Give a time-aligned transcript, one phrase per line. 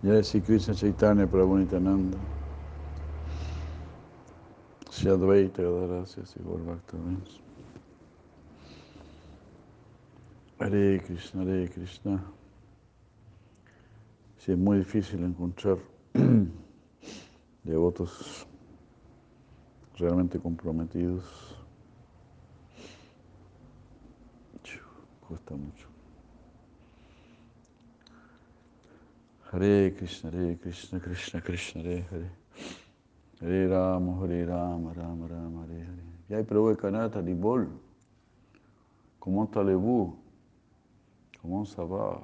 [0.00, 2.18] Jai Sri Krishna Chaitanya Prabhu Nityananda.
[4.90, 7.40] Shri Advaita Gadara y Gaur Bhaktavinds.
[10.60, 12.24] Hare Krishna, Hare Krishna.
[14.38, 15.78] Sí, es muy difícil encontrar
[17.64, 18.46] devotos
[19.96, 21.24] realmente comprometidos.
[25.28, 25.87] Cuesta mucho.
[29.50, 32.30] Hare Krishna, Hare Krishna, Krishna Krishna, Hare Hare.
[33.40, 36.04] Hare Rama, Hare Rama, Rama Rama, Hare Hare.
[36.28, 37.66] Jai Prabhu Kanata Dibol.
[39.18, 40.18] Comment allez-vous?
[41.40, 42.22] Comment ça va?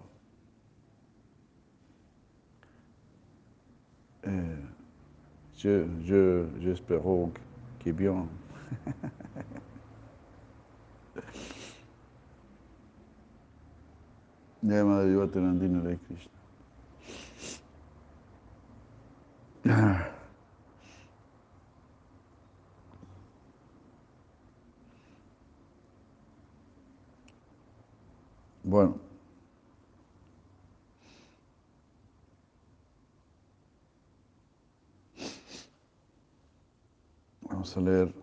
[4.27, 4.57] Euh,
[5.57, 7.01] je, je, j'espère
[7.79, 8.29] que bien.
[14.63, 16.34] Jai Madhavivata Nandina Hare Krishna.
[28.63, 29.01] Bueno.
[37.43, 38.15] Vamos a leer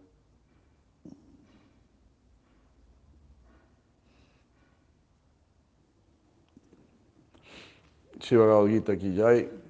[8.20, 9.61] Shiva Gita hay.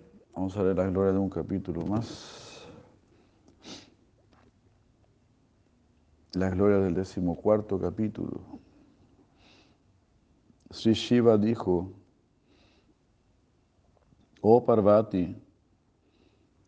[0.42, 2.66] Vamos a leer la gloria de un capítulo más.
[6.34, 8.42] La gloria del decimocuarto capítulo.
[10.72, 11.92] Sri Shiva dijo,
[14.42, 15.39] oh Parvati,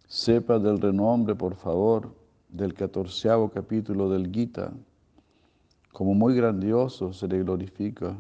[0.06, 2.14] sepa del renombre, por favor,
[2.50, 4.72] del catorceavo capítulo del Gita,
[5.92, 8.16] como muy grandioso se le glorifica,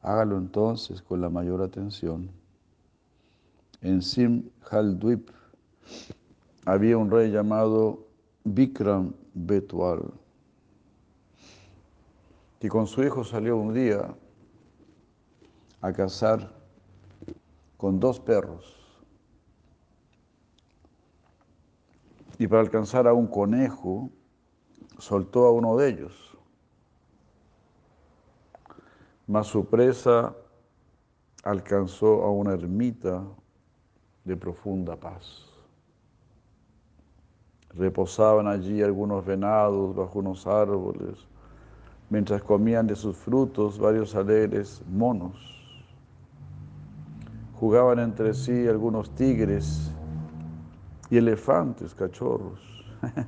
[0.00, 2.43] hágalo entonces con la mayor atención.
[3.84, 5.28] En Sim Haldwip
[6.64, 8.06] había un rey llamado
[8.44, 10.10] Vikram Betual,
[12.58, 14.16] que con su hijo salió un día
[15.82, 16.50] a cazar
[17.76, 18.64] con dos perros.
[22.38, 24.08] Y para alcanzar a un conejo,
[24.96, 26.38] soltó a uno de ellos.
[29.26, 30.34] Mas su presa
[31.42, 33.22] alcanzó a una ermita
[34.24, 35.46] de profunda paz.
[37.70, 41.26] Reposaban allí algunos venados bajo unos árboles,
[42.08, 45.34] mientras comían de sus frutos varios alegres monos.
[47.58, 49.90] Jugaban entre sí algunos tigres
[51.10, 52.60] y elefantes, cachorros.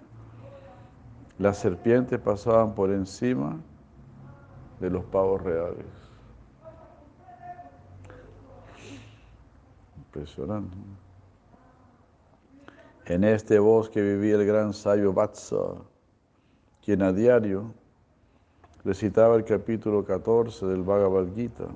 [1.39, 3.57] Las serpientes pasaban por encima
[4.81, 6.06] de los pavos reales.
[10.17, 10.79] Impresionante.
[13.05, 15.75] En este bosque vivía el gran sabio Vatsa,
[16.83, 17.75] quien a diario
[18.83, 21.67] recitaba el capítulo 14 del Bhagavad Gita.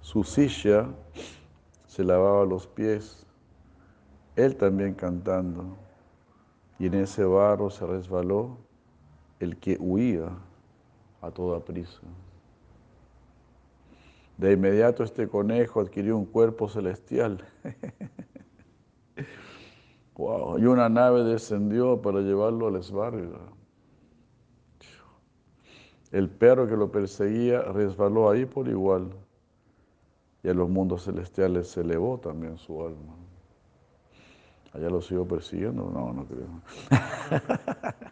[0.00, 0.88] Su silla
[1.86, 3.26] se lavaba los pies,
[4.34, 5.76] él también cantando,
[6.78, 8.56] y en ese barro se resbaló
[9.40, 10.30] el que huía
[11.20, 12.00] a toda prisa.
[14.40, 17.44] De inmediato este conejo adquirió un cuerpo celestial.
[20.16, 20.58] wow.
[20.58, 23.38] Y una nave descendió para llevarlo al esbarrio.
[26.10, 29.12] El perro que lo perseguía resbaló ahí por igual.
[30.42, 33.14] Y a los mundos celestiales se elevó también su alma.
[34.72, 36.62] Allá lo sigo persiguiendo, no, no creo.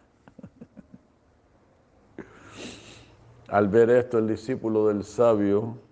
[3.47, 5.88] Al ver esto, el discípulo del sabio,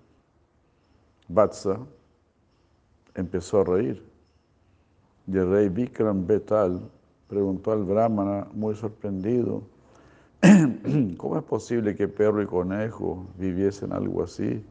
[1.28, 1.80] Vatsa,
[3.16, 4.04] empezó a reír.
[5.28, 6.82] Y el rey Vikram Betal
[7.28, 9.62] preguntó al brahmana, muy sorprendido,
[11.18, 14.66] ¿cómo es posible que perro y conejo viviesen algo así?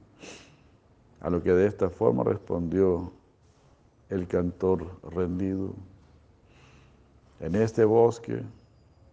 [1.21, 3.13] A lo que de esta forma respondió
[4.09, 5.75] el cantor rendido.
[7.41, 8.43] En este bosque,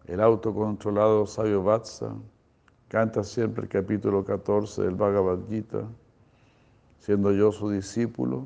[0.05, 2.13] el autocontrolado sabio Vatsa
[2.87, 5.87] canta siempre el capítulo 14 del Bhagavad Gita.
[7.03, 8.45] Siendo yo su discípulo,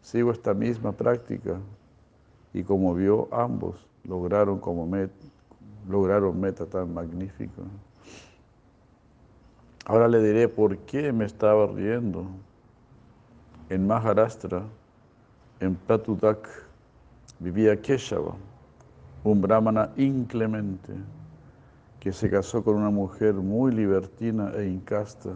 [0.00, 1.58] sigo esta misma práctica
[2.54, 4.88] y como vio, ambos lograron, como
[5.88, 7.62] lograron meta tan magnífica.
[9.86, 12.26] Ahora le diré por qué me estaba riendo.
[13.70, 14.62] En Maharashtra,
[15.58, 16.48] en Platudak,
[17.40, 18.36] vivía Keshava,
[19.24, 20.92] un brahmana inclemente
[21.98, 25.30] que se casó con una mujer muy libertina e incasta,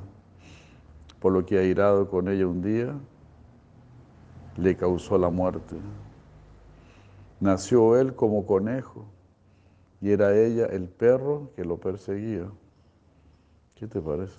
[1.24, 2.94] por lo que airado con ella un día,
[4.58, 5.74] le causó la muerte.
[7.40, 9.06] Nació él como conejo
[10.02, 12.46] y era ella el perro que lo perseguía.
[13.74, 14.38] ¿Qué te parece?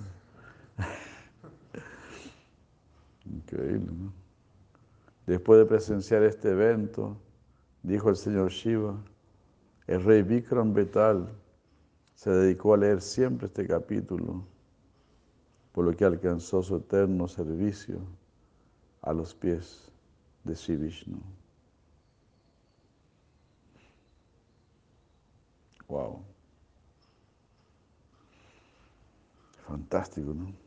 [3.25, 4.13] Increíble, ¿no?
[5.25, 7.17] Después de presenciar este evento,
[7.81, 8.95] dijo el señor Shiva,
[9.87, 11.33] el rey Vikram Betal
[12.13, 14.45] se dedicó a leer siempre este capítulo,
[15.75, 18.00] por lo que alcanzó su eterno servicio
[19.01, 19.92] a los pies
[20.45, 21.18] de Sri Vishnu.
[25.89, 26.24] Wow.
[29.68, 30.64] Fantástico, ¿no?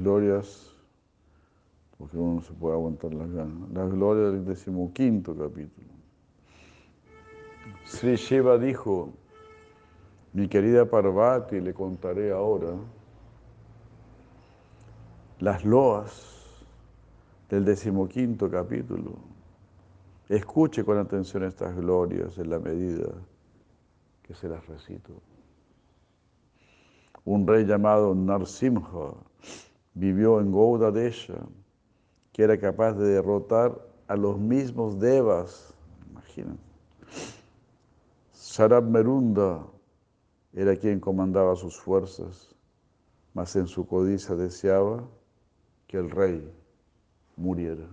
[0.00, 0.74] Glorias,
[1.98, 5.88] porque uno no se puede aguantar las ganas, las glorias del decimoquinto capítulo.
[7.84, 9.10] Sri Shiva dijo,
[10.32, 12.74] mi querida Parvati, le contaré ahora
[15.40, 16.36] las loas
[17.48, 19.18] del decimoquinto capítulo.
[20.28, 23.08] Escuche con atención estas glorias en la medida
[24.22, 25.20] que se las recito.
[27.24, 29.29] Un rey llamado Narsimha
[29.94, 31.46] vivió en Gouda Desha,
[32.32, 35.74] que era capaz de derrotar a los mismos devas.
[36.10, 36.62] Imagínense.
[38.32, 39.64] Sarab Merunda
[40.52, 42.54] era quien comandaba sus fuerzas,
[43.34, 45.06] mas en su codicia deseaba
[45.86, 46.52] que el rey
[47.36, 47.86] muriera.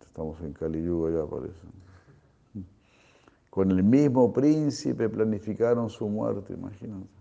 [0.00, 1.66] Estamos en Kali ya parece.
[3.50, 7.19] Con el mismo príncipe planificaron su muerte, imagínense.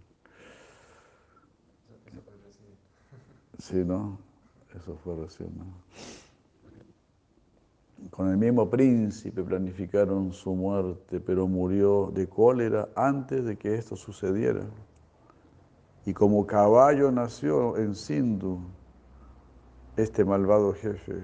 [3.59, 4.17] Sí, ¿no?
[4.75, 5.49] Eso fue recién.
[8.09, 13.97] Con el mismo príncipe planificaron su muerte, pero murió de cólera antes de que esto
[13.97, 14.65] sucediera.
[16.05, 18.61] Y como caballo nació en Sindhu
[19.97, 21.21] este malvado jefe,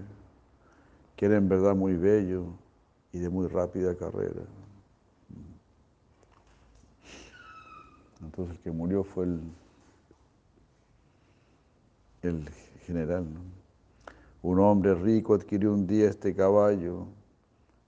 [1.15, 2.47] que era en verdad muy bello
[3.13, 4.41] y de muy rápida carrera.
[8.21, 9.39] Entonces el que murió fue el
[12.25, 12.49] el
[12.85, 13.25] general.
[14.41, 17.07] Un hombre rico adquirió un día este caballo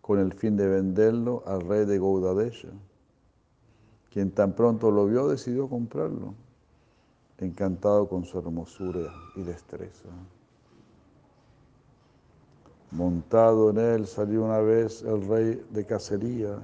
[0.01, 2.69] con el fin de venderlo al rey de Gaudadesha,
[4.11, 6.33] quien tan pronto lo vio decidió comprarlo,
[7.37, 10.09] encantado con su hermosura y destreza.
[12.89, 16.57] Montado en él salió una vez el rey de cacería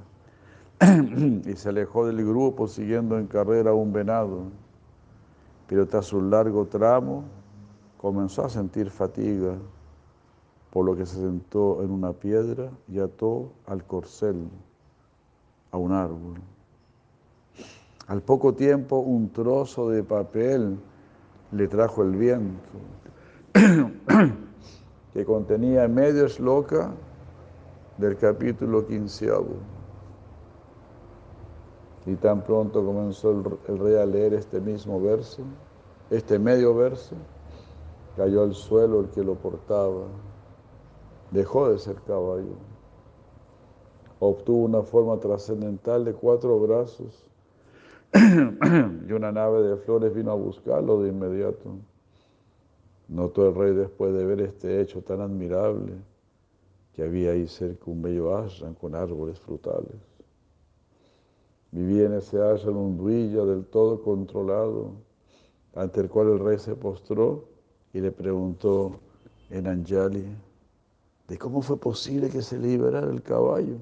[1.45, 4.43] y se alejó del grupo siguiendo en carrera un venado,
[5.67, 7.25] pero tras un largo tramo
[8.03, 9.55] comenzó a sentir fatiga,
[10.71, 14.49] por lo que se sentó en una piedra y ató al corcel
[15.71, 16.41] a un árbol.
[18.07, 20.77] Al poco tiempo un trozo de papel
[21.53, 22.69] le trajo el viento,
[25.13, 26.91] que contenía medio esloca
[27.97, 29.55] del capítulo quinceavo.
[32.05, 33.31] Y tan pronto comenzó
[33.69, 35.43] el rey a leer este mismo verso,
[36.09, 37.15] este medio verso,
[38.15, 40.05] Cayó al suelo el que lo portaba.
[41.31, 42.55] Dejó de ser caballo.
[44.19, 47.25] Obtuvo una forma trascendental de cuatro brazos
[48.13, 51.71] y una nave de flores vino a buscarlo de inmediato.
[53.07, 55.93] Notó el rey después de ver este hecho tan admirable
[56.93, 59.97] que había ahí cerca un bello ashram con árboles frutales.
[61.71, 64.91] Vivía en ese ashram un duilla del todo controlado,
[65.73, 67.52] ante el cual el rey se postró
[67.93, 68.99] y le preguntó
[69.49, 70.25] en Anjali
[71.27, 73.77] de cómo fue posible que se liberara el caballo.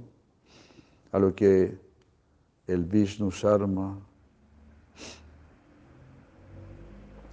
[1.13, 1.77] A lo que
[2.68, 3.98] el Vishnu Sharma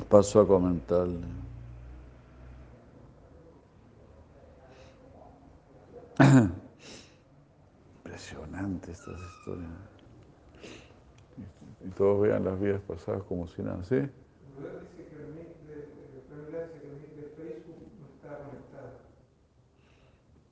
[0.09, 1.27] pasó a comentarle.
[8.05, 9.71] Impresionante estas historias.
[11.85, 13.97] Y todos vean las vidas pasadas como si nada, ¿sí?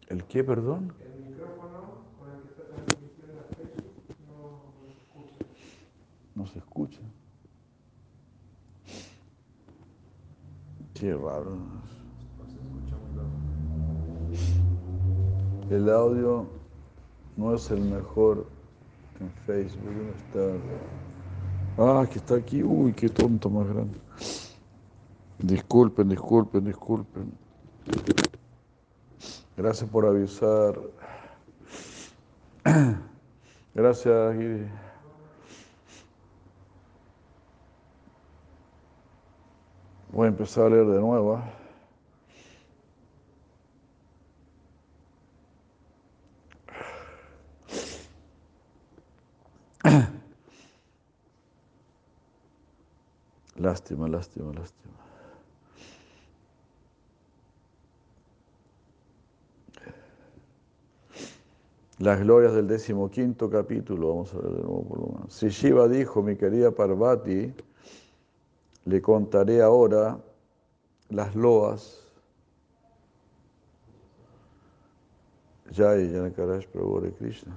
[0.09, 0.93] ¿El qué, perdón?
[1.01, 3.93] El micrófono con el que está transmitiendo Facebook
[4.29, 4.41] no,
[4.77, 5.45] no se escucha.
[6.35, 7.01] No se escucha.
[10.95, 11.57] Qué raro.
[11.57, 11.87] No.
[15.69, 16.47] El audio
[17.37, 18.47] no es el mejor
[19.19, 19.85] en Facebook.
[19.85, 20.41] ¿dónde está?
[21.79, 22.63] Ah, que está aquí.
[22.63, 23.99] Uy, qué tonto más grande.
[25.39, 27.33] Disculpen, disculpen, disculpen.
[29.57, 30.81] Gracias por avisar.
[33.75, 34.67] Gracias, Giri.
[40.11, 41.37] Voy a empezar a leer de nuevo.
[41.37, 41.45] ¿ah?
[53.57, 55.06] Lástima, lástima, lástima.
[61.99, 65.33] Las glorias del decimoquinto capítulo, vamos a ver de nuevo por lo menos.
[65.33, 67.55] Si Shiva dijo, mi querida Parvati,
[68.85, 70.19] le contaré ahora
[71.09, 72.03] las loas.
[75.75, 77.55] Jai Janakarash Prabhu de Krishna.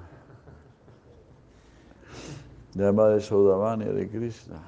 [2.75, 4.61] Llamada de de Krishna.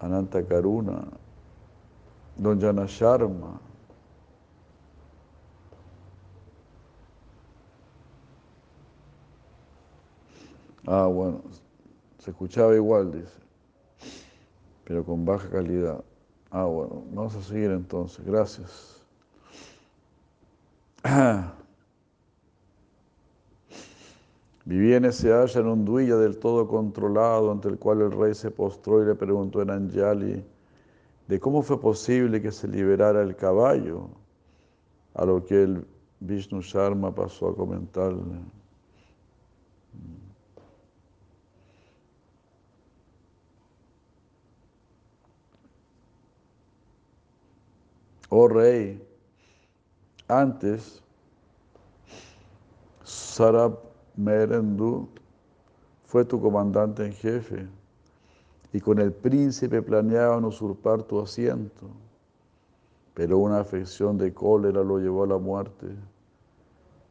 [0.00, 1.04] Ananta Karuna.
[2.36, 3.60] Don Jana Sharma.
[10.90, 11.42] Ah, bueno,
[12.18, 13.38] se escuchaba igual, dice,
[14.84, 16.02] pero con baja calidad.
[16.50, 19.02] Ah, bueno, vamos a seguir entonces, gracias.
[24.64, 28.34] Vivía en ese haya en un duilla del todo controlado, ante el cual el rey
[28.34, 30.42] se postró y le preguntó en Anjali
[31.26, 34.08] de cómo fue posible que se liberara el caballo,
[35.12, 35.86] a lo que el
[36.20, 38.57] Vishnu Sharma pasó a comentarle.
[48.30, 49.02] Oh rey,
[50.28, 51.02] antes
[53.02, 53.78] Sarab
[54.16, 55.08] Merendu
[56.04, 57.66] fue tu comandante en jefe
[58.70, 61.86] y con el príncipe planeaban usurpar tu asiento,
[63.14, 65.86] pero una afección de cólera lo llevó a la muerte.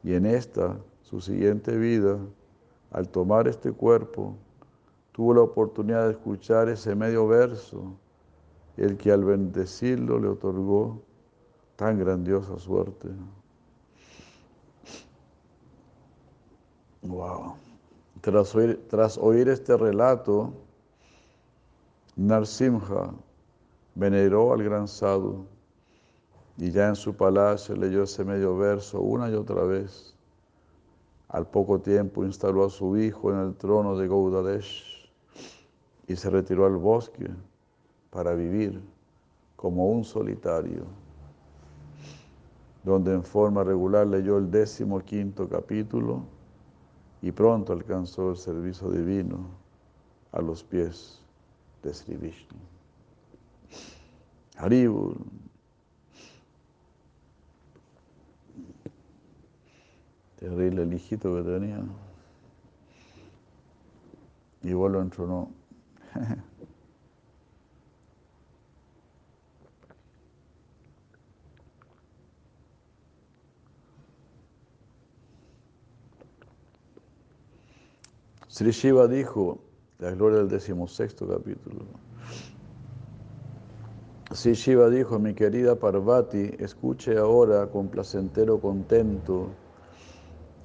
[0.04, 2.20] Y en esta, su siguiente vida,
[2.92, 4.36] al tomar este cuerpo,
[5.14, 7.96] tuvo la oportunidad de escuchar ese medio verso,
[8.78, 11.07] el que al bendecirlo le otorgó
[11.78, 13.08] tan grandiosa suerte.
[17.04, 17.56] Wow.
[18.20, 20.54] Tras oír, tras este relato,
[22.18, 23.14] Narsimha
[23.96, 25.46] veneró al gran sadhu
[26.58, 30.16] y ya en su palacio leyó ese medio verso una y otra vez.
[31.30, 35.12] Al poco tiempo instaló a su hijo en el trono de Gaudadesh
[36.08, 37.30] y se retiró al bosque
[38.10, 38.82] para vivir
[39.56, 40.86] como un solitario,
[42.88, 46.24] donde en forma regular leyó el décimo quinto capítulo
[47.22, 49.50] y pronto alcanzó el servicio divino
[50.32, 51.22] a los pies
[51.84, 52.58] de Sri Vishnu.
[54.56, 55.18] Haribul.
[60.38, 61.84] Terrible el hijito que tenía.
[64.64, 65.52] Igual lo entronó.
[78.58, 79.60] Sri Shiva dijo,
[80.00, 81.86] la gloria del decimosexto capítulo.
[84.32, 89.52] Sri Shiva dijo, mi querida Parvati, escuche ahora con placentero contento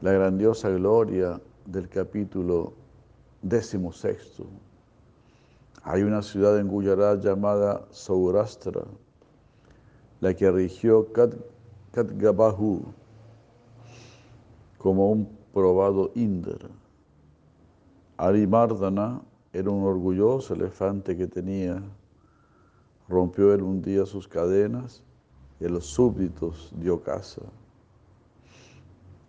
[0.00, 2.72] la grandiosa gloria del capítulo
[3.42, 4.46] decimosexto.
[5.82, 8.84] Hay una ciudad en Gujarat llamada Saurashtra,
[10.20, 11.08] la que rigió
[11.92, 12.84] Katgabahu
[14.78, 16.70] como un probado Indra.
[18.22, 19.20] Arimardana
[19.52, 21.82] era un orgulloso elefante que tenía.
[23.08, 25.02] Rompió él un día sus cadenas
[25.58, 27.42] y a los súbditos dio caza.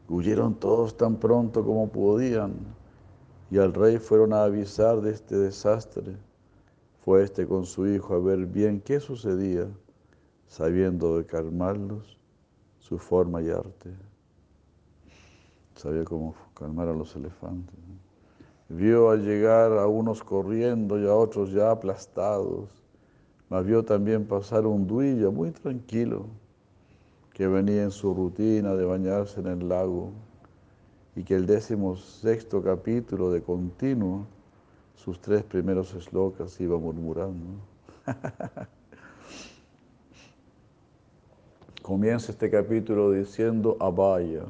[0.07, 2.53] Huyeron todos tan pronto como podían
[3.50, 6.15] y al rey fueron a avisar de este desastre.
[7.03, 9.67] Fue este con su hijo a ver bien qué sucedía,
[10.45, 12.19] sabiendo de calmarlos
[12.77, 13.89] su forma y arte.
[15.73, 17.92] Sabía cómo calmar a los elefantes.
[18.70, 22.70] Vio al llegar a unos corriendo y a otros ya aplastados,
[23.50, 26.25] mas vio también pasar un duillo muy tranquilo
[27.34, 30.12] que venía en su rutina de bañarse en el lago
[31.15, 34.25] y que el décimo sexto capítulo de continuo,
[34.96, 37.60] sus tres primeros eslocas iba murmurando.
[41.82, 44.46] Comienza este capítulo diciendo Abaya,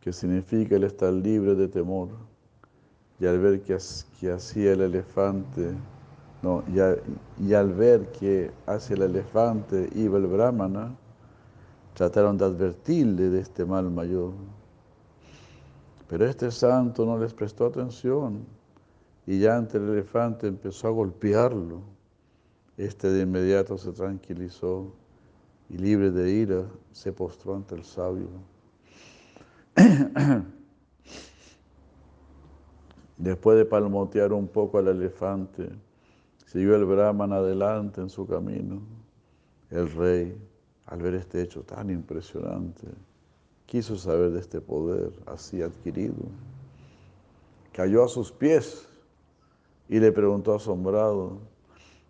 [0.00, 2.08] que significa el estar libre de temor.
[3.18, 3.74] Y al ver que,
[4.30, 5.72] hacía el elefante,
[6.42, 6.62] no,
[7.38, 10.94] y, al ver que hacia el elefante iba el brahmana,
[11.94, 14.32] trataron de advertirle de este mal mayor.
[16.08, 18.44] Pero este santo no les prestó atención
[19.26, 21.80] y ya ante el elefante empezó a golpearlo.
[22.76, 24.92] Este de inmediato se tranquilizó
[25.68, 28.28] y libre de ira se postró ante el sabio.
[33.18, 35.70] Después de palmotear un poco al elefante,
[36.44, 38.82] siguió el Brahman adelante en su camino.
[39.70, 40.36] El rey,
[40.84, 42.86] al ver este hecho tan impresionante,
[43.64, 46.26] quiso saber de este poder así adquirido.
[47.72, 48.86] Cayó a sus pies
[49.88, 51.38] y le preguntó asombrado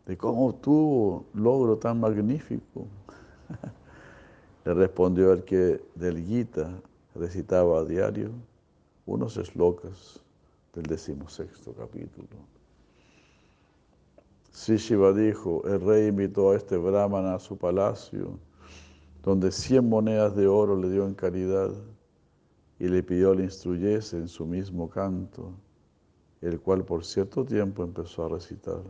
[0.07, 2.87] de cómo obtuvo logro tan magnífico.
[4.65, 6.69] le respondió el que del Gita
[7.15, 8.31] recitaba a diario
[9.07, 10.26] unos eslocas
[10.77, 12.29] del decimosexto capítulo.
[14.53, 18.39] Sri Shiva dijo, el rey invitó a este brahmana a su palacio,
[19.23, 21.71] donde cien monedas de oro le dio en caridad
[22.79, 25.51] y le pidió le instruyese en su mismo canto,
[26.43, 28.83] el cual por cierto tiempo empezó a recitar.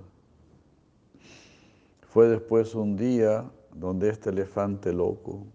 [2.09, 5.47] Fue después un día donde este elefante loco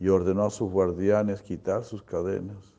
[0.00, 2.72] y ordenó a sus guardianes quitar sus cadenas.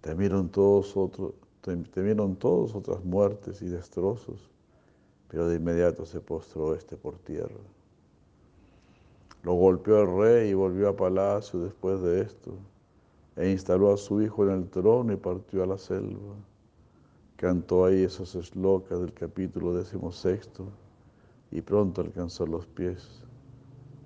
[0.00, 1.34] Temieron todos, otros,
[1.76, 4.50] temieron todos otras muertes y destrozos,
[5.28, 7.60] pero de inmediato se postró este por tierra.
[9.42, 12.54] Lo golpeó el rey y volvió a palacio después de esto,
[13.36, 16.34] e instaló a su hijo en el trono y partió a la selva.
[17.36, 20.66] Cantó ahí esos eslocas del capítulo decimosexto
[21.52, 23.22] y pronto alcanzó los pies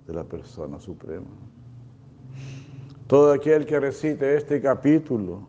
[0.05, 1.25] de la persona suprema.
[3.07, 5.47] Todo aquel que recite este capítulo,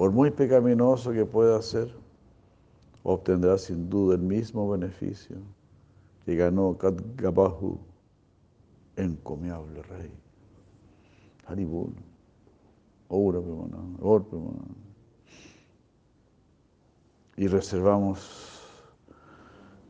[0.00, 1.94] por muy pecaminoso que pueda ser,
[3.02, 5.36] obtendrá sin duda el mismo beneficio
[6.24, 7.78] que ganó Kadgabahu,
[8.96, 10.10] encomiable rey.
[11.46, 11.92] Haribul,
[13.08, 13.40] Ora
[17.36, 18.58] Y reservamos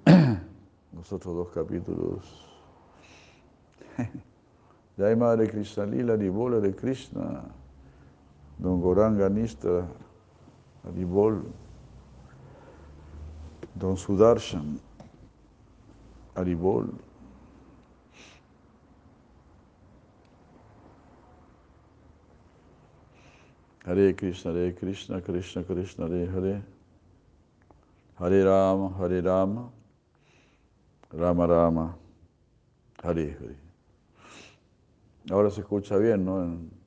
[0.92, 2.49] nosotros dos capítulos.
[4.99, 7.60] Jai Madre Krishna Lila, Haribol de Krishna,
[8.61, 9.88] Don Goranga Nistra,
[10.87, 11.42] Haribol.
[13.79, 14.79] Don Sudarshan,
[16.37, 16.92] Aribol.
[23.87, 26.62] Hare Krishna, Hare Krishna, Krishna Krishna, Hare Hare.
[28.18, 29.70] Hare Rama, Hare Rama,
[31.11, 31.96] Rama Rama,
[33.03, 33.57] Hare Hare.
[35.31, 36.80] Ahora se escucha bien, ¿no?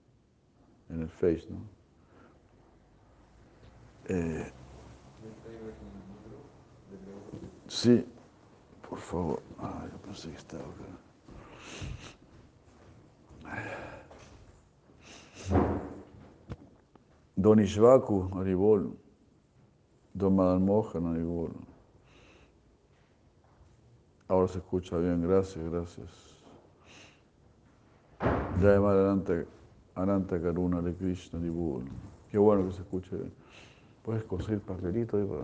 [0.93, 1.57] En el Face, ¿no?
[4.09, 4.51] Eh,
[7.67, 8.05] Sí,
[8.87, 9.41] por favor.
[9.57, 10.63] Ah, yo pensé que estaba.
[17.35, 18.95] Don Ishvaku, Aribol.
[20.13, 21.51] Don Madan Mohan, Aribol.
[24.27, 26.09] Ahora se escucha bien, gracias, gracias.
[28.61, 29.45] Ya Ananta,
[29.95, 31.83] Ananta Karuna de Krishna, Aribol.
[32.31, 33.15] Qué bueno que se escuche.
[34.03, 35.43] ¿Puedes conseguir papelito para...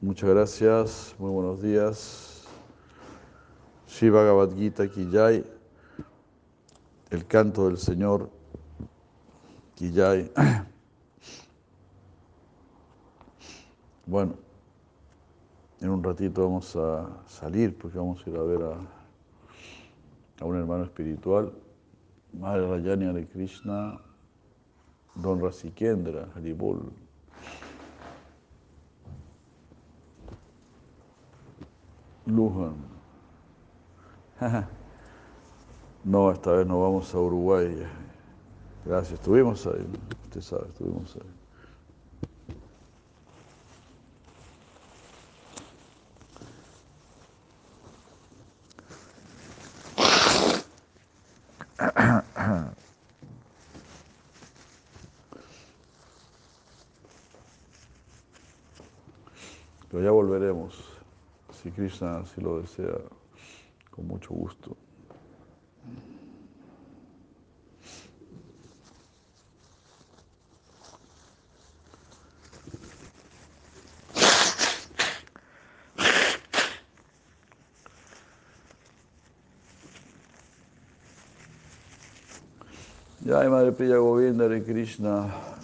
[0.00, 2.46] Muchas gracias, muy buenos días.
[3.86, 5.44] Shiva Bhagavad Gita Kijay,
[7.10, 8.30] el canto del Señor
[9.76, 10.30] Kijay.
[14.06, 14.36] Bueno,
[15.82, 20.84] en un ratito vamos a salir porque vamos a ir a ver a un hermano
[20.84, 21.52] espiritual,
[22.32, 24.00] Madre Rayani de Krishna,
[25.16, 26.92] Don Rasikendra, Haribol.
[32.26, 32.76] Lujan.
[36.04, 37.84] No, esta vez no vamos a Uruguay.
[38.84, 39.86] Gracias, estuvimos ahí,
[40.22, 41.37] usted sabe, estuvimos ahí.
[60.02, 60.74] Ya volveremos,
[61.60, 62.98] si Krishna así lo desea,
[63.90, 64.76] con mucho gusto.
[83.26, 85.57] Jai Madre Priya Govinda Krishna.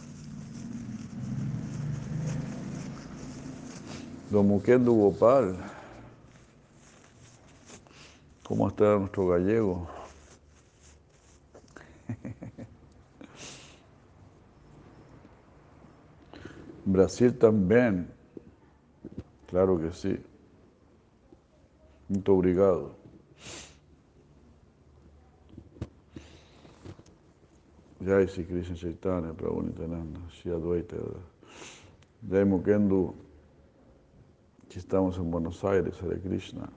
[4.35, 5.55] Don Mukendo Gopal.
[8.42, 9.87] ¿Cómo está nuestro gallego?
[16.85, 18.09] Brasil también.
[19.47, 20.18] Claro que sí.
[22.09, 22.97] Muito obrigado.
[28.05, 30.97] Jai Sri Krishna Chaitanya, Prabhu Nityananda, Shri Advaita.
[32.44, 33.14] Mukendo,
[34.75, 36.69] que estamos en Buenos Aires, Hare Krishna.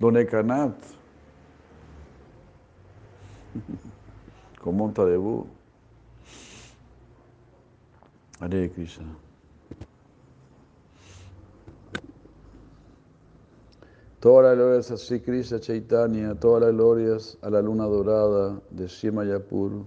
[0.00, 0.74] Don Ekanat,
[4.60, 5.44] con monta de.
[8.40, 9.16] Hare Krishna.
[14.18, 18.88] Todas las glorias a Sri Krishna Chaitanya, todas las glorias a la luna dorada de
[18.88, 19.84] Shimayapur.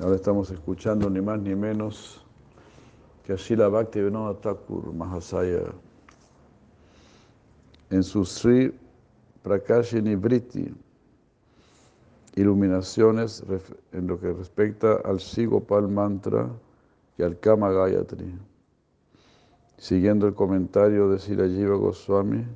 [0.00, 2.24] Ahora estamos escuchando ni más ni menos
[3.22, 5.60] que Shila Bhakti Vinod Thakur Mahasaya
[7.90, 8.72] en su Sri
[9.42, 10.74] Prakashini Vritti,
[12.34, 13.44] iluminaciones
[13.92, 16.48] en lo que respecta al Sigopal Mantra
[17.18, 18.38] y al Kama Gayatri.
[19.76, 22.46] Siguiendo el comentario de Sila Jiva Goswami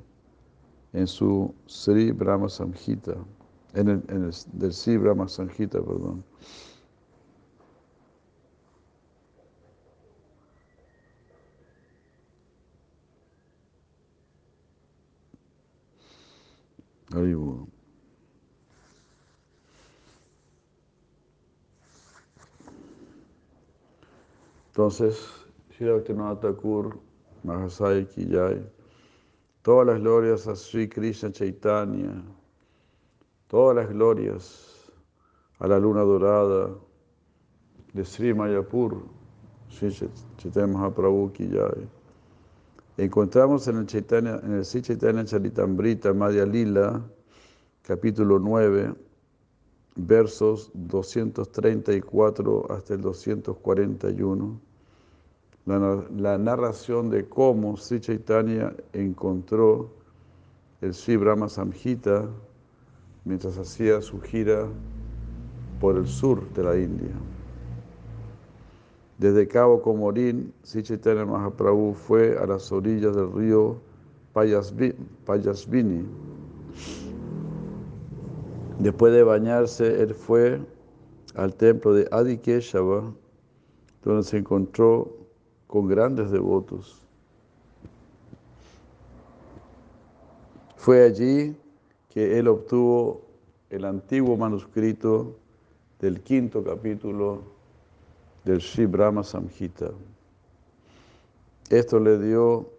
[0.93, 3.13] en su Sri Brahma Samhita,
[3.75, 6.23] en el, en el, del Sri Brahma Samhita, perdón.
[17.15, 17.67] Haribu.
[24.67, 25.15] Entonces,
[25.71, 26.99] Shri Bhaktivinoda Thakur,
[27.45, 28.61] Mahasaya Kiyai,
[29.63, 32.21] todas las glorias a Sri Krishna Chaitanya,
[33.47, 34.91] todas las glorias
[35.59, 36.75] a la luna dorada
[37.93, 39.01] de Sri Mayapur,
[39.69, 39.91] Sri
[40.37, 41.87] Chaitanya Mahaprabhu Kiyai.
[42.97, 47.01] Encontramos en el, Chaitanya, en el Sri Chaitanya Charitamrita Madhya Lila,
[47.81, 48.93] capítulo 9,
[49.97, 54.61] versos 234 hasta el 241,
[55.65, 59.89] la, la, narración de cómo Sri Chaitanya encontró
[60.79, 62.29] el Sri Brahma Samhita
[63.25, 64.69] mientras hacía su gira
[65.81, 67.34] por el sur de la India.
[69.17, 73.77] Desde Cabo Comorín, Sri Chaitanya Mahaprabhu fue a las orillas del río
[74.33, 76.05] Payasvini.
[78.79, 80.59] Después de bañarse, él fue
[81.33, 83.13] al templo de Adikeshava,
[84.03, 85.15] donde se encontró
[85.67, 87.01] con grandes devotos.
[90.75, 91.55] Fue allí
[92.09, 93.21] que él obtuvo
[93.69, 95.35] el antiguo manuscrito
[95.99, 97.54] del quinto capítulo
[98.45, 99.91] del Sri Brahma Samhita.
[101.69, 102.71] Esto le dio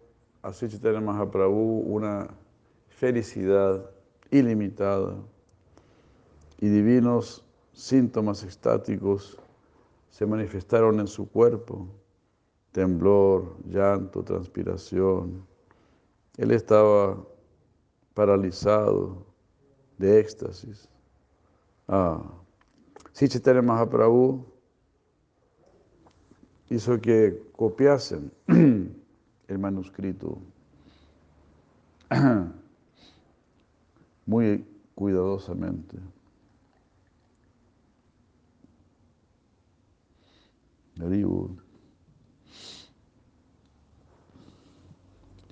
[0.42, 2.28] a Sri Chaitanya Mahaprabhu una
[2.88, 3.90] felicidad
[4.30, 5.16] ilimitada
[6.60, 9.38] y divinos síntomas estáticos
[10.08, 11.88] se manifestaron en su cuerpo,
[12.70, 15.44] temblor, llanto, transpiración.
[16.36, 17.18] Él estaba
[18.14, 19.26] paralizado
[19.98, 20.88] de éxtasis.
[21.88, 22.22] Ah.
[23.12, 24.55] Sri Chaitanya Mahaprabhu
[26.70, 30.38] hizo que copiasen el manuscrito
[34.26, 35.98] muy cuidadosamente.
[40.96, 41.10] De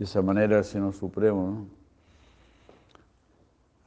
[0.05, 1.67] esa manera el Señor Supremo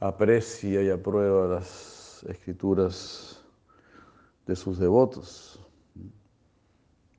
[0.00, 3.42] aprecia y aprueba las escrituras
[4.46, 5.57] de sus devotos.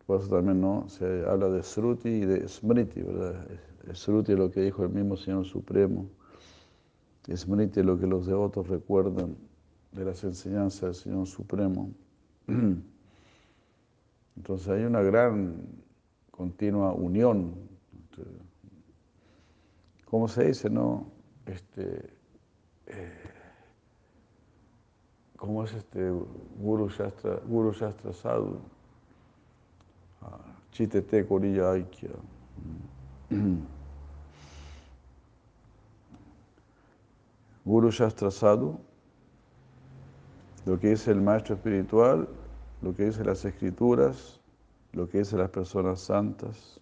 [0.09, 0.89] Por eso también ¿no?
[0.89, 3.45] se habla de Sruti y de Smriti, ¿verdad?
[3.93, 6.09] Sruti es lo que dijo el mismo Señor Supremo.
[7.31, 9.37] Smriti es lo que los devotos recuerdan
[9.91, 11.91] de las enseñanzas del Señor Supremo.
[14.35, 15.61] Entonces hay una gran
[16.31, 17.53] continua unión.
[20.05, 21.05] ¿Cómo se dice, no?
[21.45, 22.09] Este,
[22.87, 23.13] eh,
[25.37, 26.09] ¿Cómo es este
[26.57, 28.59] Guru Shastra, Guru Shastra Sadhu?
[30.71, 32.09] Chitete Korilla Aikya.
[37.65, 38.79] Guru Shastra Sadhu,
[40.65, 42.27] lo que dice el maestro espiritual,
[42.81, 44.39] lo que dice las escrituras,
[44.93, 46.79] lo que dice las personas santas.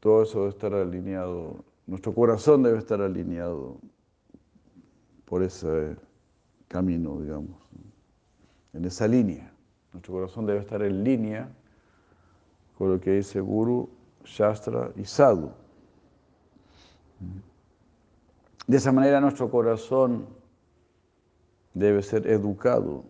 [0.00, 3.78] todo eso debe estar alineado, nuestro corazón debe estar alineado
[5.24, 5.96] por ese
[6.68, 7.56] camino, digamos,
[8.72, 9.51] en esa línea.
[9.92, 11.48] Nuestro corazón debe estar en línea
[12.78, 13.88] con lo que dice Guru,
[14.24, 15.52] Shastra y Sadhu.
[18.66, 20.26] De esa manera nuestro corazón
[21.74, 23.04] debe ser educado.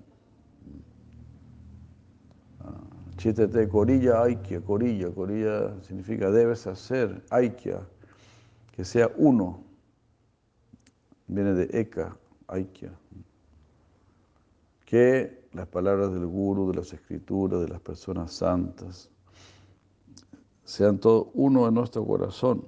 [3.17, 7.87] Chitete corilla aikya, corilla, corilla significa debes hacer, aikya,
[8.73, 9.63] que sea uno.
[11.29, 12.17] Viene de eka,
[12.49, 12.91] aikya.
[14.93, 19.09] Que las palabras del guru, de las escrituras, de las personas santas,
[20.65, 22.63] sean todo uno en nuestro corazón.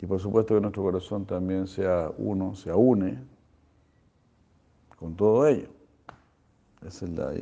[0.00, 3.22] Y por supuesto que nuestro corazón también sea uno, se une
[4.98, 5.68] con todo ello.
[6.84, 7.32] Esa es la,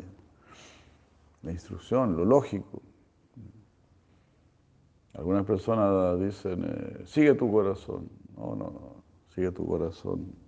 [1.41, 2.83] la instrucción, lo lógico.
[5.15, 8.11] Algunas personas dicen, eh, sigue tu corazón.
[8.37, 9.03] No, no, no,
[9.35, 10.46] sigue tu corazón.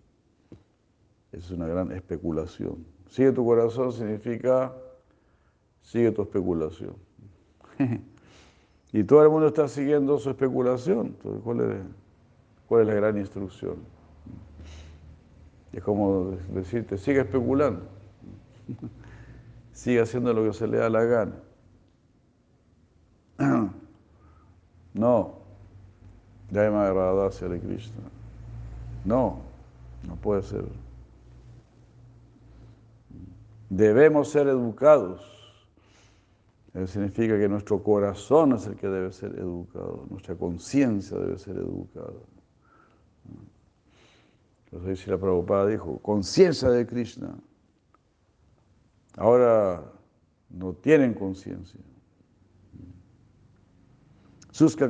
[1.33, 2.85] Es una gran especulación.
[3.09, 4.75] Sigue tu corazón significa,
[5.83, 6.95] sigue tu especulación.
[8.93, 11.09] y todo el mundo está siguiendo su especulación.
[11.09, 11.77] Entonces, ¿cuál es,
[12.67, 13.77] cuál es la gran instrucción?
[15.73, 17.83] Es como decirte, sigue especulando.
[19.73, 21.35] sigue haciendo lo que se le da la gana.
[24.95, 25.39] No,
[26.53, 28.03] Jaima Radha de Krishna.
[29.05, 29.43] No,
[30.09, 30.65] no puede ser.
[33.71, 35.23] Debemos ser educados.
[36.75, 41.57] Eso significa que nuestro corazón es el que debe ser educado, nuestra conciencia debe ser
[41.57, 42.13] educada.
[44.71, 47.35] Entonces la Prabhupada dijo, conciencia de Krishna.
[49.17, 49.83] Ahora
[50.51, 51.81] no tienen conciencia.
[54.51, 54.87] Suska.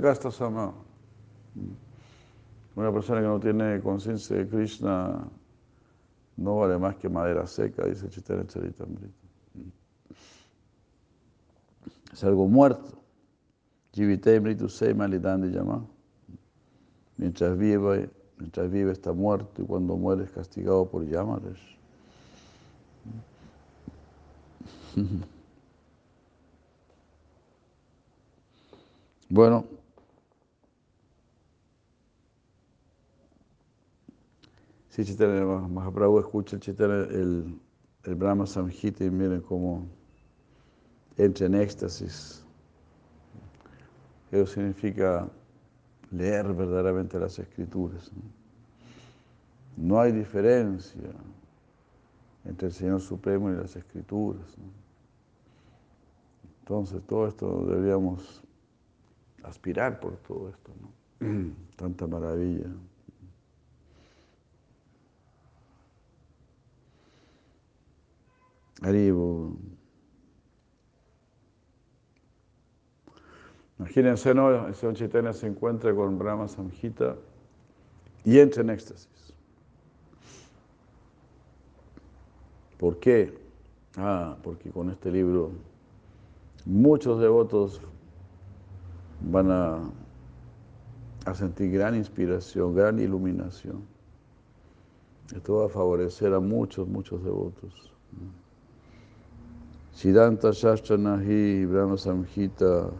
[2.74, 5.28] Una persona que no tiene conciencia de Krishna
[6.38, 9.12] no vale más que madera seca, dice Chaitanya Charitamrita.
[12.12, 12.96] Es algo muerto.
[17.16, 21.58] Mientras vive, mientras vive está muerto y cuando muere es castigado por llamares.
[29.30, 29.66] Bueno,
[35.04, 37.60] si Chaitanya Mahaprabhu escucha el, Chaitanya, el,
[38.02, 39.86] el Brahma Samhita y miren cómo
[41.16, 42.44] entra en éxtasis.
[44.32, 45.28] Eso significa
[46.10, 48.10] leer verdaderamente las escrituras.
[49.76, 51.12] No, hay diferencia
[52.44, 54.56] entre el Señor Supremo y las escrituras.
[56.60, 58.42] Entonces, todo esto deberíamos
[59.44, 60.72] aspirar por todo esto.
[61.76, 62.66] Tanta maravilla.
[68.82, 69.56] Aribo.
[73.78, 74.72] Imagínense, ¿no?
[74.74, 77.16] Señor Chaitanya se encuentra con Brahma Samhita
[78.24, 79.32] y entra en éxtasis.
[82.78, 83.36] ¿Por qué?
[83.96, 85.50] Ah, porque con este libro
[86.64, 87.80] muchos devotos
[89.20, 89.90] van a,
[91.24, 93.82] a sentir gran inspiración, gran iluminación.
[95.34, 97.92] Esto va a favorecer a muchos, muchos devotos.
[99.98, 102.94] Siddhanta Shastra Nahi Brahma Samhita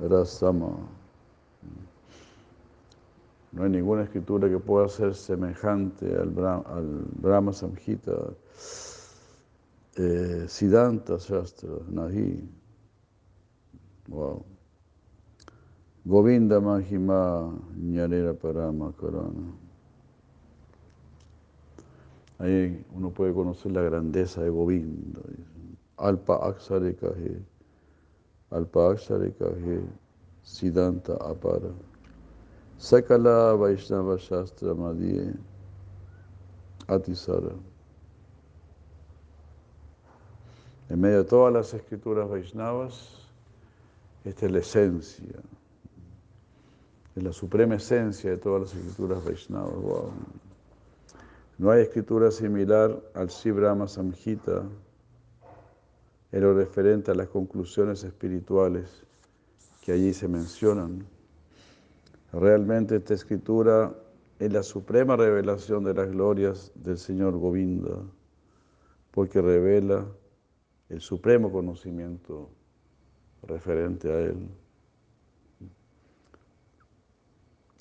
[0.00, 0.76] Rasama.
[3.52, 8.34] No hay ninguna escritura que pueda ser semejante al Brahma, al Brahma Samhita.
[9.94, 12.48] Eh, Siddhanta Shastra Nahi.
[14.08, 14.44] Wow.
[16.04, 19.54] Govinda Mahima Ñarera Parama Karana.
[22.40, 25.20] Ahí uno puede conocer la grandeza de Govinda.
[25.20, 25.61] Alpa
[26.02, 26.94] Alpa Aksare
[29.38, 29.86] Kahe,
[30.44, 31.72] Siddhanta Apara.
[32.76, 35.32] Sakala Vaishnava Shastra Madhye,
[36.88, 37.54] Atisara.
[40.90, 43.28] En medio de todas las escrituras Vaishnavas,
[44.24, 45.40] esta es la esencia,
[47.14, 49.74] es la suprema esencia de todas las escrituras Vaishnavas.
[49.74, 50.10] Wow.
[51.58, 54.64] No hay escritura similar al Sibrama Samhita
[56.32, 59.04] en lo referente a las conclusiones espirituales
[59.82, 61.06] que allí se mencionan.
[62.32, 63.94] Realmente esta escritura
[64.38, 67.98] es la suprema revelación de las glorias del Señor Govinda,
[69.10, 70.06] porque revela
[70.88, 72.48] el supremo conocimiento
[73.42, 74.48] referente a Él.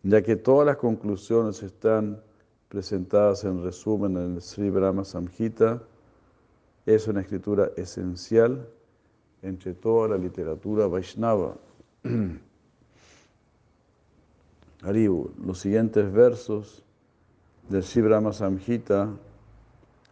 [0.03, 2.21] ya que todas las conclusiones están
[2.69, 5.83] presentadas en resumen en el Sri Brahma Samhita,
[6.85, 8.67] es una escritura esencial
[9.41, 11.55] entre toda la literatura Vaishnava.
[14.83, 16.83] Los siguientes versos
[17.69, 19.09] del Sri Brahma Samhita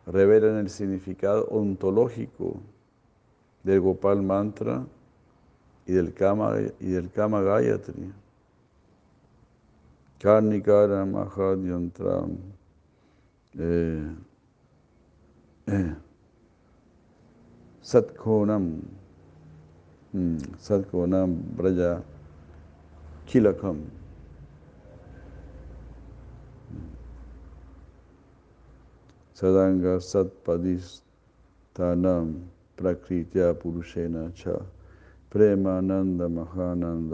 [0.05, 2.59] revelan el significado ontológico
[3.63, 4.85] del Gopal Mantra
[5.85, 8.13] y del Kama, y del Kama Gayatri.
[10.19, 12.27] Karnikara Mahadyantra.
[13.57, 14.15] Eh,
[15.67, 15.95] eh,
[17.89, 18.65] सत्खोनम
[20.13, 21.79] हम्म, सत्खोनम ब्रज
[23.27, 23.79] खिलखम
[29.37, 32.33] सदांग सत्पदी स्थानम
[32.77, 34.47] प्रकृतिया पुरुषे न छ
[35.31, 37.13] प्रेमानंद महानंद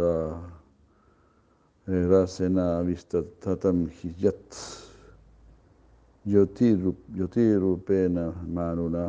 [2.12, 4.50] रसना विस्तम हि यत।
[6.26, 8.18] ज्योति ज्योतिरूपेण
[8.56, 9.06] मानुना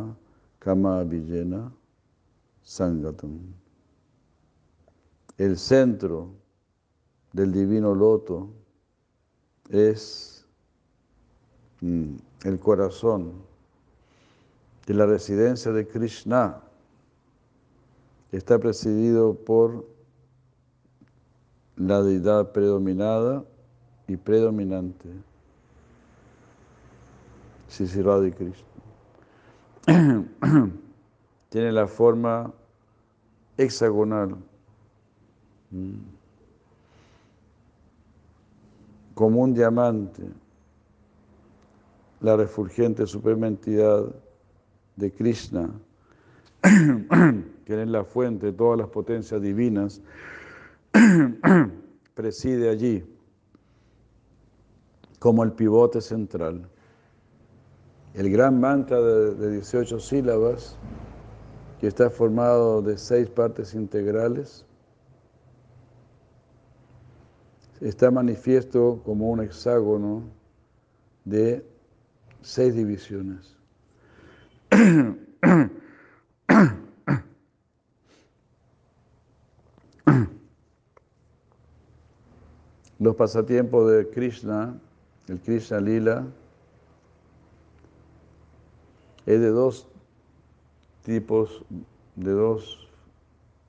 [0.67, 1.73] Kama Vijena
[2.65, 3.39] Sangatam.
[5.39, 6.35] El centro
[7.33, 8.51] del divino loto
[9.71, 10.45] es
[11.83, 13.35] mm, el corazón
[14.89, 16.61] de la residencia de Krishna.
[18.33, 19.87] Está presidido por
[21.77, 23.45] la deidad predominada
[24.09, 25.11] y predominante.
[27.69, 28.76] Sisirada y Krishna.
[31.49, 32.53] Tiene la forma
[33.57, 34.37] hexagonal.
[39.15, 40.23] Como un diamante,
[42.21, 44.05] la refulgente suprema entidad
[44.97, 45.71] de Krishna,
[47.65, 50.01] que es la fuente de todas las potencias divinas,
[52.15, 53.05] preside allí
[55.19, 56.69] como el pivote central.
[58.17, 60.79] El gran mantra de, 18 sílabas,
[61.79, 64.65] que está formado de seis partes integrales,
[67.83, 70.23] está manifiesto como un hexágono
[71.27, 71.63] de
[72.41, 73.55] seis divisiones.
[82.99, 84.81] Los pasatiempos de Krishna,
[85.29, 86.25] el Krishna Lila,
[89.27, 89.89] es de dos
[91.03, 91.65] tipos,
[92.15, 92.89] de dos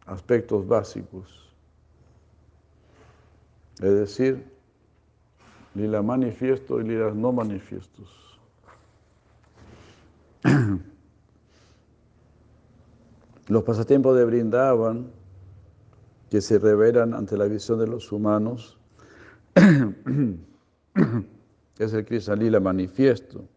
[0.05, 1.51] aspectos básicos.
[3.81, 4.47] Es decir,
[5.75, 8.39] lila manifiesto y lilas no manifiestos.
[13.47, 15.11] Los pasatiempos de Brindavan,
[16.29, 18.77] que se revelan ante la visión de los humanos,
[21.79, 23.47] es el Krishna manifiesto.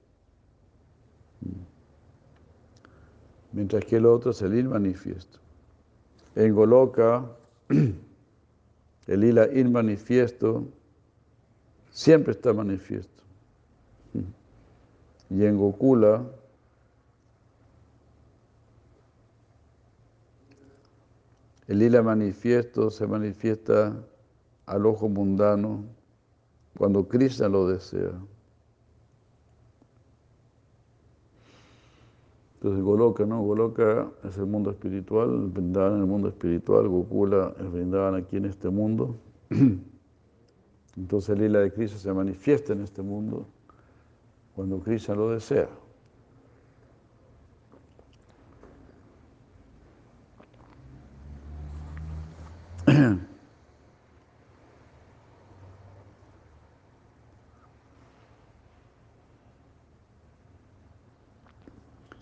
[3.53, 5.39] Mientras que el otro es el Lila manifiesto.
[6.37, 7.31] En Goloka,
[9.07, 10.67] el Lila manifiesto
[11.91, 13.21] siempre está manifiesto.
[15.31, 16.25] Y en Gokula,
[21.69, 23.95] el lila manifiesto se manifiesta
[24.67, 25.85] al ojo mundano
[26.77, 28.11] cuando Krishna lo desea.
[32.61, 33.41] Entonces Goloka, ¿no?
[33.41, 38.45] Goloka es el mundo espiritual, Vrindavan en el mundo espiritual, Gokula es Vrindavan aquí en
[38.45, 39.17] este mundo.
[40.99, 43.47] Entonces el lila de Krishna se manifiesta en este mundo
[44.55, 45.71] cuando Krishna lo desea.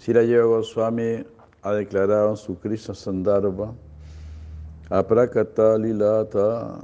[0.09, 1.23] Shirayeva Goswami
[1.63, 3.75] ha declarado en su Krishna Sandarbha,
[4.89, 6.83] Aprakata Lilata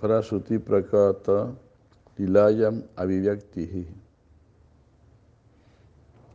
[0.00, 1.52] Prasuti Prakata
[2.16, 3.88] Lilayam Avivyaktihi.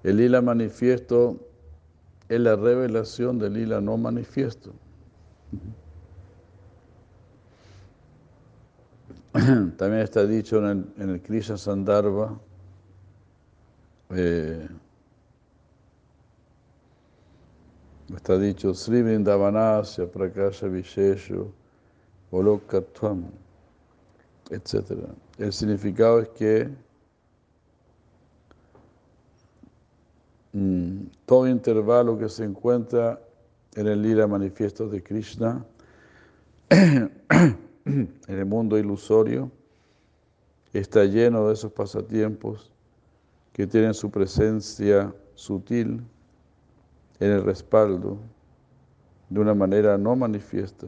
[0.03, 1.39] El lila manifiesto
[2.27, 4.73] es la revelación del lila no manifiesto.
[9.31, 12.37] También está dicho en el, Krishna Sandarbha,
[14.09, 14.67] eh,
[18.13, 21.51] Está dicho Sri Vrindavanasya Prakasha Visheshu
[22.31, 23.25] Olokatvam,
[24.51, 25.09] etc.
[25.39, 26.69] El significado es que
[30.53, 33.19] mm, todo intervalo que se encuentra
[33.73, 35.65] en el lira manifiesto de Krishna,
[36.69, 39.51] en el mundo ilusorio,
[40.73, 42.71] está lleno de esos pasatiempos
[43.51, 46.03] que tienen su presencia sutil
[47.19, 48.17] en el respaldo
[49.29, 50.87] de una manera no manifiesta.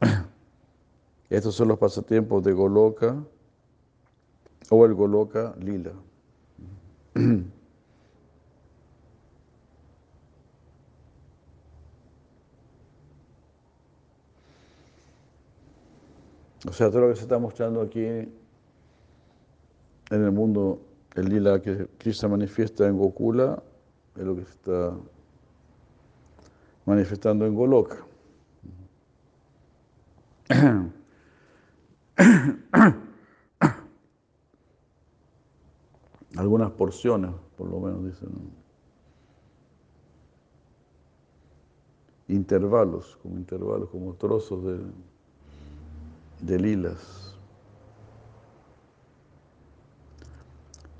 [1.30, 3.16] Estos son los pasatiempos de Goloka
[4.70, 5.92] o el Goloka Lila.
[16.64, 18.32] O sea, todo lo que se está mostrando aquí en
[20.10, 20.80] el mundo,
[21.14, 23.62] el lila que Krishna manifiesta en Gokula,
[24.16, 24.96] es lo que se está
[26.84, 28.04] manifestando en Goloka.
[36.36, 38.30] Algunas porciones, por lo menos dicen.
[42.28, 44.78] Intervalos, como intervalos, como trozos de
[46.42, 47.31] de lilas.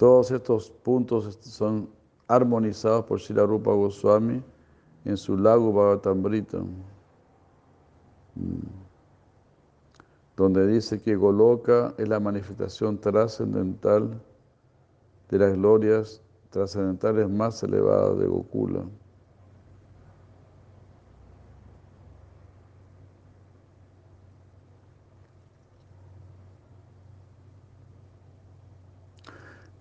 [0.02, 1.88] Todos estos puntos son
[2.26, 4.42] armonizados por Srila Rupa Goswami
[5.04, 6.64] en su lago Bhagavatamrita, mm,
[10.36, 14.20] donde dice que Goloka es la manifestación trascendental
[15.30, 18.82] de las glorias trascendentales más elevadas de Gokula.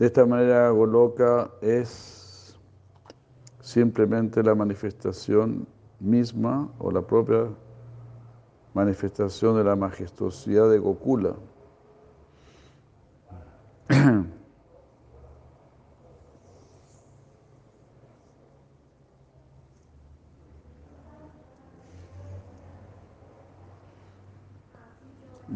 [0.01, 2.57] De esta manera, Goloka es
[3.59, 5.67] simplemente la manifestación
[5.99, 7.45] misma o la propia
[8.73, 11.35] manifestación de la majestuosidad de Gokula.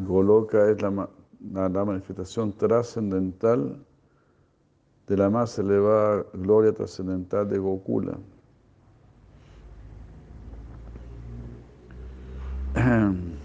[0.07, 1.09] Goloka es la,
[1.41, 3.83] la manifestación trascendental
[5.07, 8.17] de la más elevada gloria trascendental de Gokula.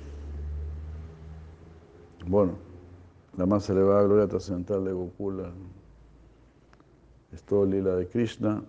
[2.27, 2.53] Bueno,
[3.37, 5.53] la más elevada gloria trascendental de Gokula
[7.33, 8.63] es todo lila de Krishna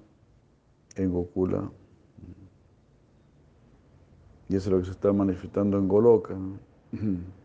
[0.95, 1.69] en Gokula.
[4.49, 6.35] Y eso es lo que se está manifestando en Goloka.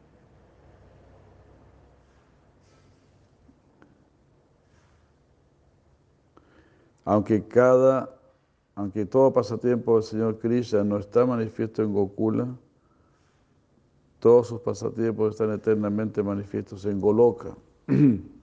[7.06, 8.10] aunque cada,
[8.74, 12.48] aunque todo pasatiempo del Señor Krishna no está manifiesto en Gokula,
[14.20, 17.56] todos sus pasatiempos están eternamente manifiestos en Goloka.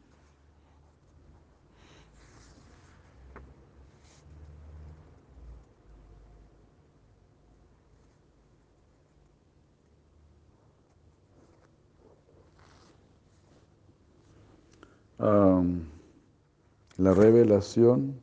[16.97, 18.22] la revelación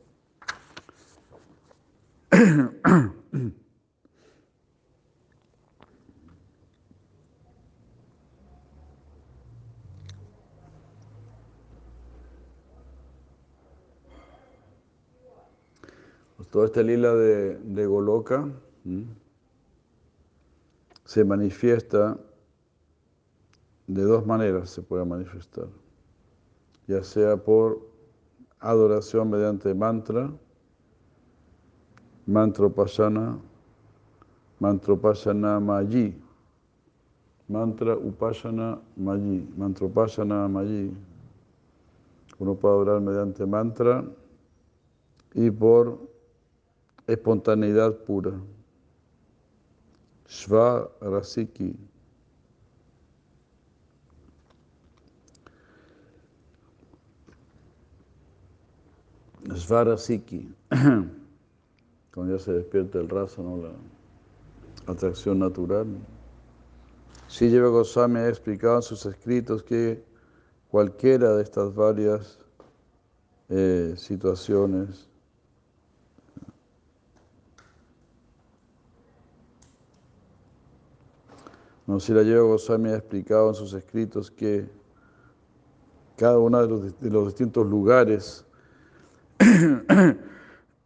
[16.51, 18.49] toda esta lila de, de Goloka
[21.05, 22.17] se manifiesta
[23.87, 25.67] de dos maneras, se puede manifestar,
[26.87, 27.87] ya sea por
[28.59, 30.31] adoración mediante mantra,
[32.27, 33.39] Mantropasana,
[34.59, 36.13] Mantropasana Mayi.
[37.49, 39.45] Mantra Upasana Mayi.
[39.57, 40.95] Mantropasana Mayi.
[42.39, 44.05] Uno puede orar mediante mantra
[45.33, 45.99] y por
[47.07, 48.31] espontaneidad pura.
[50.27, 51.75] Shva Rasiki.
[59.55, 60.47] Svarasiki.
[62.13, 63.57] cuando ya se despierta el ¿no?
[63.57, 63.71] la
[64.91, 65.87] atracción natural.
[67.27, 70.03] Sí, Lleva Goswami ha explicado en sus escritos que
[70.69, 72.39] cualquiera de estas varias
[73.49, 75.07] eh, situaciones
[81.87, 84.65] No, si la lleva Goswami ha explicado en sus escritos que
[86.15, 88.45] cada uno de los distintos lugares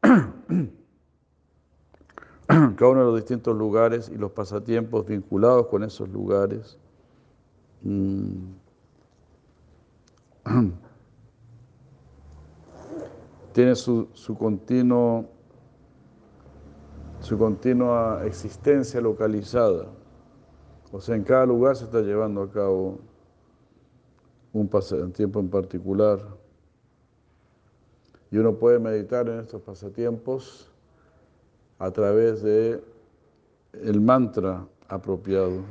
[2.75, 6.77] cada uno de los distintos lugares y los pasatiempos vinculados con esos lugares.
[7.81, 8.53] Mm,
[13.53, 15.29] tiene su, continuo,
[17.21, 19.87] su continua existencia localizada
[20.91, 22.99] O sea, en cada lugar se está llevando a cabo
[24.51, 26.19] un pasatiempo en particular.
[28.31, 30.74] Y uno puede meditar en estos pasatiempos
[31.79, 32.83] a través de
[33.73, 35.63] el mantra apropiado.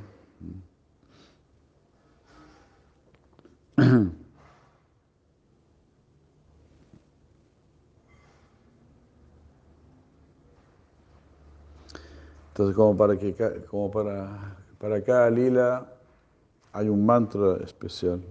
[12.49, 13.35] Entonces, como para que
[13.69, 15.87] como para, para cada lila
[16.73, 18.23] hay un mantra especial.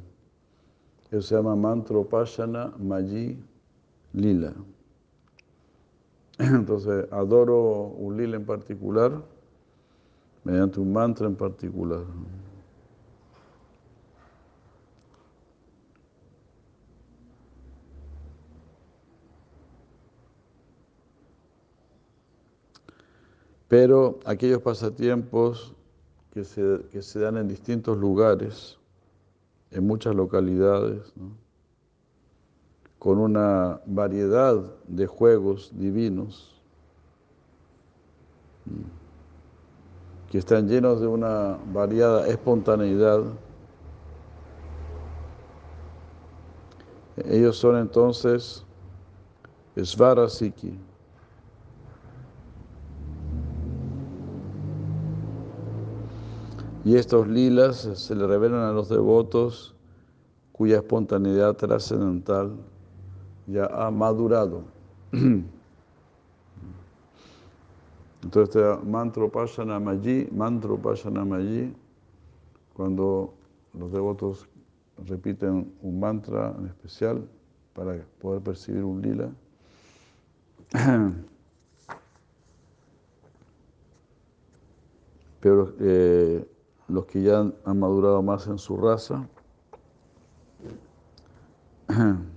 [1.12, 3.38] Eso se llama mantra Upasana Maji
[4.14, 4.54] Lila.
[6.40, 9.24] Entonces, adoro un lila en particular
[10.44, 12.04] mediante un mantra en particular.
[23.68, 25.74] Pero aquellos pasatiempos
[26.32, 28.78] que se, que se dan en distintos lugares,
[29.72, 31.14] en muchas localidades,
[33.04, 34.56] con una variedad
[34.88, 36.56] de juegos divinos
[40.32, 43.26] que están llenos de una variada espontaneidad.
[47.26, 48.64] Ellos son entonces
[49.78, 50.80] Svarasiki.
[56.86, 59.76] Y estos lilas se le revelan a los devotos
[60.54, 62.56] cuya espontaneidad trascendental
[63.48, 64.64] ya ha madurado.
[68.24, 71.76] Entonces, este mantra Pashanamayi, mantra Pashanamayi,
[72.74, 73.34] cuando
[73.74, 74.48] los devotos
[75.06, 77.28] repiten un mantra en especial
[77.74, 79.30] para poder percibir un lila,
[85.42, 86.48] pero eh,
[86.88, 89.28] los que ya han madurado más en su raza,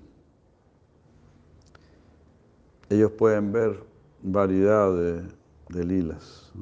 [2.89, 3.83] ellos pueden ver
[4.23, 5.23] variedad de,
[5.69, 6.53] de lilas.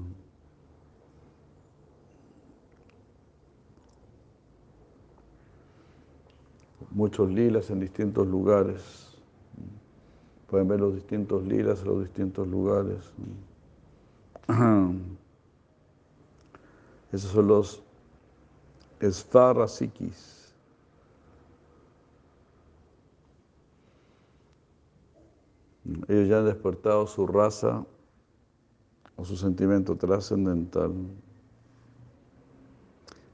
[6.90, 9.16] Muchos lilas en distintos lugares.
[10.48, 13.12] Pueden ver los distintos lilas en los distintos lugares.
[17.12, 17.82] Esos son los
[19.00, 20.43] Svarasikis.
[26.08, 27.84] Ellos ya han despertado su raza
[29.16, 30.92] o su sentimiento trascendental.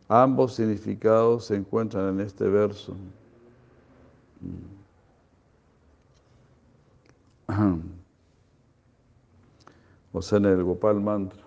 [0.08, 2.96] Ambos significados se encuentran en este verso.
[10.12, 11.40] O sea, en el Gopal Mantra.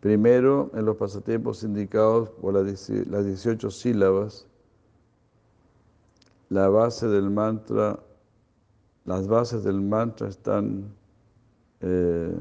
[0.00, 4.46] Primero, en los pasatiempos indicados por las 18 sílabas,
[6.50, 7.98] la base del mantra,
[9.04, 10.92] las bases del mantra están
[11.80, 12.34] eh,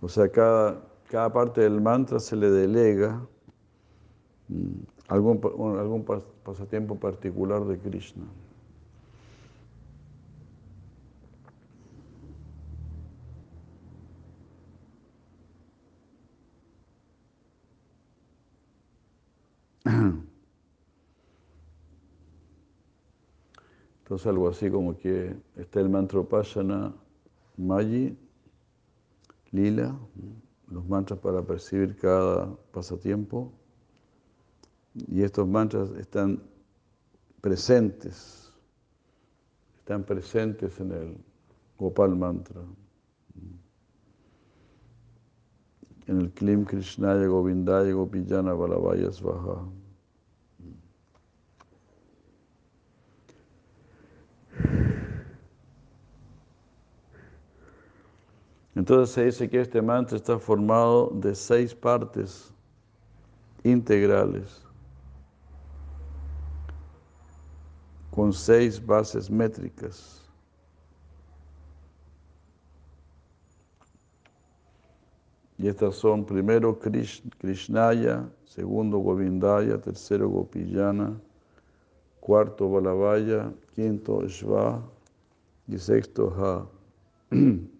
[0.00, 3.20] o sea, cada, cada parte del mantra se le delega
[4.48, 4.70] mm,
[5.08, 5.40] algún,
[5.78, 6.04] algún
[6.44, 8.24] pasatiempo particular de Krishna.
[24.10, 26.92] Entonces algo así como que está el mantra Pashana
[27.56, 28.18] Mayi,
[29.52, 29.96] Lila,
[30.68, 33.52] los mantras para percibir cada pasatiempo.
[35.06, 36.42] Y estos mantras están
[37.40, 38.52] presentes,
[39.78, 41.16] están presentes en el
[41.78, 42.62] Gopal Mantra.
[46.08, 49.79] En el Klim Krishnaya Govindaya Gopijana Balavaya Svaha.
[58.74, 62.52] Entonces se dice que este mantra está formado de seis partes
[63.64, 64.62] integrales,
[68.10, 70.16] con seis bases métricas.
[75.58, 76.78] Y estas son primero
[77.38, 81.20] Krishnaya, segundo Govindaya, tercero Gopiyana,
[82.20, 84.82] cuarto Balavaya, quinto Shva
[85.68, 86.66] y sexto Ha.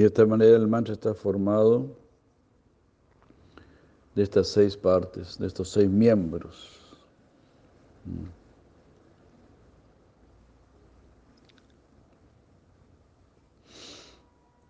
[0.00, 1.86] de esta manera el mantra está formado
[4.14, 6.80] de estas seis partes, de estos seis miembros.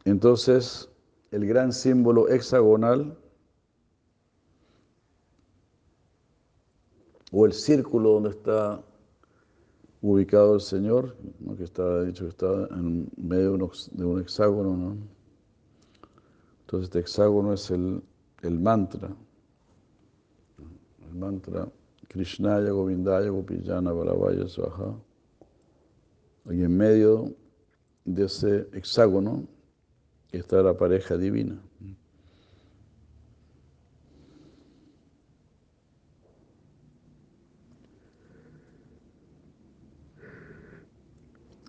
[0.05, 0.89] Entonces,
[1.31, 3.17] el gran símbolo hexagonal
[7.31, 8.83] o el círculo donde está
[10.03, 11.17] ubicado el Señor,
[11.57, 13.57] que está dicho que está en medio
[13.93, 15.20] de un, hexágono, ¿no?
[16.71, 18.01] Entonces este hexágono es el,
[18.43, 19.11] el mantra,
[21.05, 21.69] el mantra
[22.07, 24.95] Krishnaya Govindaya Gopijana Balavaya Swaha.
[26.49, 27.35] Y en medio
[28.05, 29.49] de ese hexágono
[30.31, 31.61] está la pareja divina.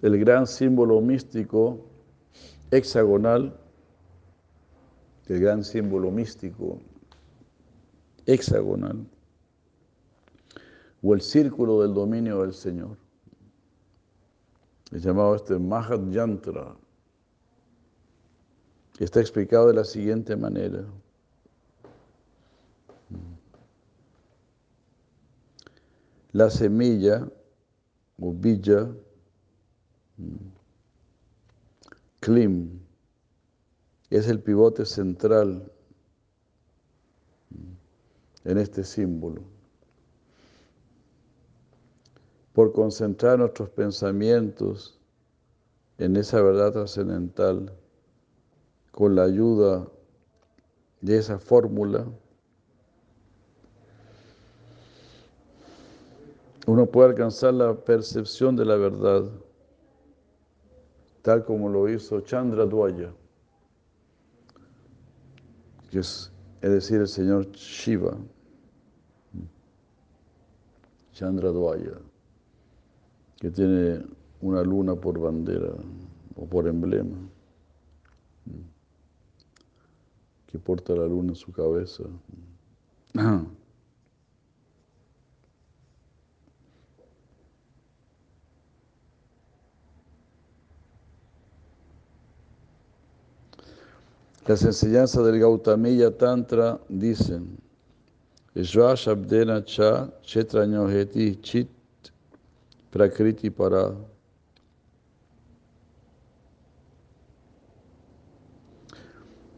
[0.03, 1.89] El gran símbolo místico
[2.69, 3.60] hexagonal,
[5.31, 6.81] el gran símbolo místico
[8.25, 9.07] hexagonal,
[11.01, 12.97] o el círculo del dominio del Señor.
[14.91, 16.75] Es llamado este Mahat Yantra.
[18.99, 20.83] Está explicado de la siguiente manera.
[26.33, 27.25] La semilla
[28.19, 28.89] o villa,
[32.19, 32.80] Klim,
[34.11, 35.71] es el pivote central
[38.43, 39.41] en este símbolo.
[42.53, 44.99] Por concentrar nuestros pensamientos
[45.97, 47.71] en esa verdad trascendental,
[48.91, 49.87] con la ayuda
[50.99, 52.05] de esa fórmula,
[56.67, 59.23] uno puede alcanzar la percepción de la verdad,
[61.21, 63.13] tal como lo hizo Chandra Dwaya,
[65.91, 66.31] que es,
[66.61, 68.17] es decir, el señor Shiva,
[71.13, 71.99] Chandra Dwaya
[73.41, 74.05] que tiene
[74.39, 75.73] una luna por bandera
[76.35, 77.17] o por emblema,
[80.45, 82.03] que porta la luna en su cabeza.
[94.47, 97.59] Las enseñanzas del Gautamiya Tantra dicen,
[98.55, 101.69] Shva Shabdena Cha Chetrañoheti Chit
[102.89, 103.93] Prakriti para.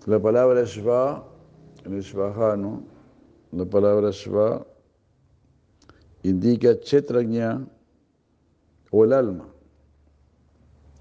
[0.06, 1.24] La palabra Shva,
[1.86, 2.04] en el
[3.54, 4.66] la palabra Shva
[6.24, 7.66] indica Chetragnya
[8.92, 9.48] o el alma.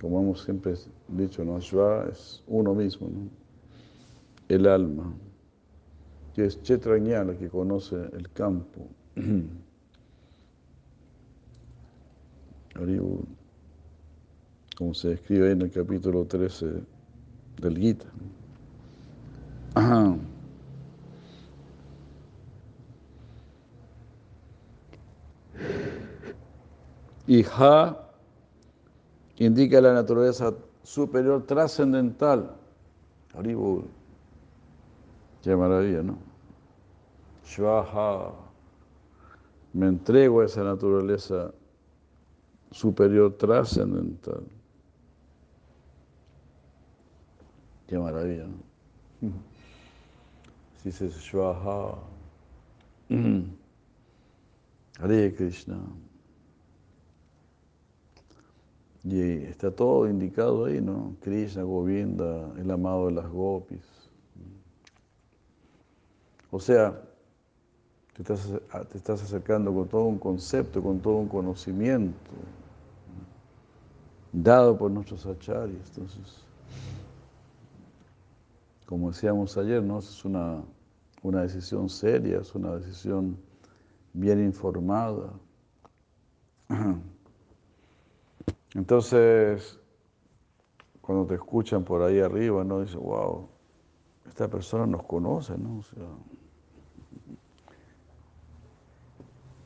[0.01, 0.75] Como hemos siempre
[1.09, 1.59] dicho, ¿no?
[1.59, 3.42] Es uno mismo, ¿no?
[4.55, 5.13] El alma,
[6.35, 8.87] que es Chetragnya la que conoce el campo.
[14.77, 16.83] como se describe en el capítulo 13
[17.61, 18.07] del Gita.
[27.27, 28.03] Y Ha
[29.39, 32.55] indica la naturaleza superior trascendental.
[35.43, 36.19] Qué maravilla, ¿no?
[37.45, 38.33] Shvaha.
[39.73, 41.53] Me entrego a esa naturaleza
[42.71, 44.45] superior trascendental.
[47.87, 49.33] Qué maravilla, ¿no?
[50.83, 51.99] Si se Shvaha.
[55.01, 55.79] Hare Krishna.
[59.05, 61.17] Y está todo indicado ahí, ¿no?
[61.21, 64.02] Krishna, Govinda, el amado de las gopis.
[66.53, 67.01] O sea,
[68.13, 68.47] te estás,
[68.91, 72.31] te estás acercando con todo un concepto, con todo un conocimiento
[74.33, 75.89] dado por nuestros acharyas.
[75.89, 76.45] Entonces,
[78.85, 79.99] como decíamos ayer, ¿no?
[79.99, 80.63] es una,
[81.23, 83.39] una decisión seria, es una decisión
[84.13, 85.33] bien informada.
[88.75, 89.81] Entonces,
[91.01, 92.83] cuando te escuchan por ahí arriba, ¿no?
[92.83, 93.49] Dices, wow,
[94.27, 95.83] esta persona nos conoce, ¿no?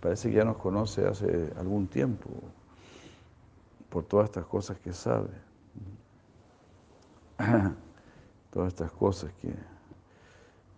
[0.07, 2.31] Parece que ya nos conoce hace algún tiempo
[3.89, 5.31] por todas estas cosas que sabe.
[8.53, 9.53] Todas estas cosas que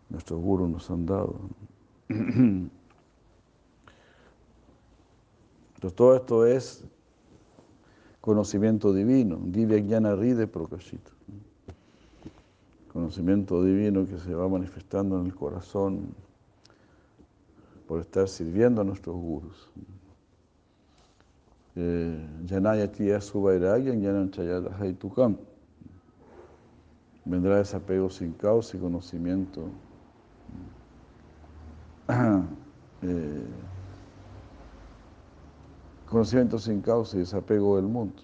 [0.09, 1.39] nuestros gurus nos han dado.
[2.09, 2.70] Entonces
[5.95, 6.85] todo esto es
[8.22, 11.11] conocimiento divino, Divya Jnana Ride Prokashita.
[12.91, 16.14] conocimiento divino que se va manifestando en el corazón
[17.89, 19.70] por estar sirviendo a nuestros gurus.
[22.47, 25.36] Janayati Suvairagyan Yanan Chayata Haitukam.
[27.24, 29.68] Vendrá desapego sin causa y conocimiento.
[33.01, 33.47] Eh,
[36.11, 38.20] conocimiento sin causa y desapego del mundo.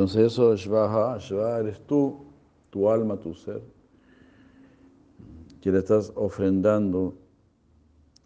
[0.00, 2.24] Entonces eso es Shvaha, Shvaha eres tú,
[2.70, 3.62] tu alma, tu ser,
[5.60, 7.18] que le estás ofrendando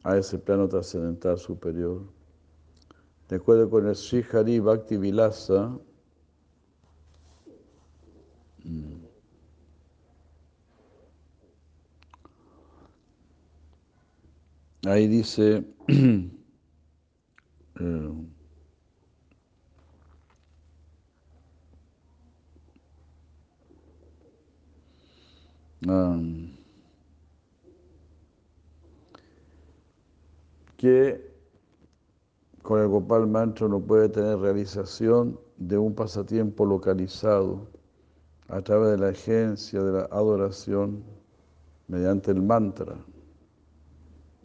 [0.05, 2.03] a ese plano trascendental superior.
[3.29, 5.77] De acuerdo con el Sri Hari Bhakti Vilasa,
[8.62, 8.95] mm,
[14.87, 16.31] ahí dice, eh,
[30.76, 31.35] que
[32.62, 37.66] con el Gopal Mantra no puede tener realización de un pasatiempo localizado
[38.49, 41.03] a través de la agencia de la adoración
[41.89, 42.97] mediante el mantra.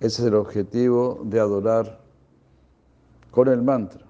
[0.00, 2.00] Ese es el objetivo de adorar
[3.30, 4.09] con el mantra.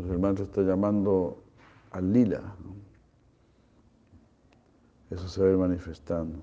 [0.00, 1.42] Entonces el mantra está llamando
[1.90, 2.40] al lila.
[5.10, 6.38] Eso se va a ir manifestando.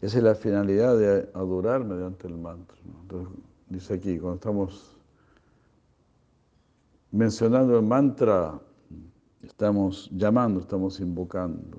[0.00, 2.76] Esa es la finalidad de adorar mediante el mantra.
[3.02, 3.34] Entonces,
[3.68, 4.96] dice aquí, cuando estamos
[7.10, 8.60] mencionando el mantra,
[9.42, 11.78] estamos llamando, estamos invocando,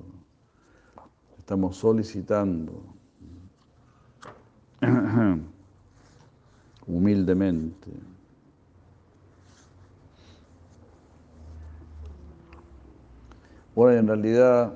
[1.38, 2.97] estamos solicitando
[6.88, 7.92] humildemente.
[13.76, 14.74] Bueno, en realidad,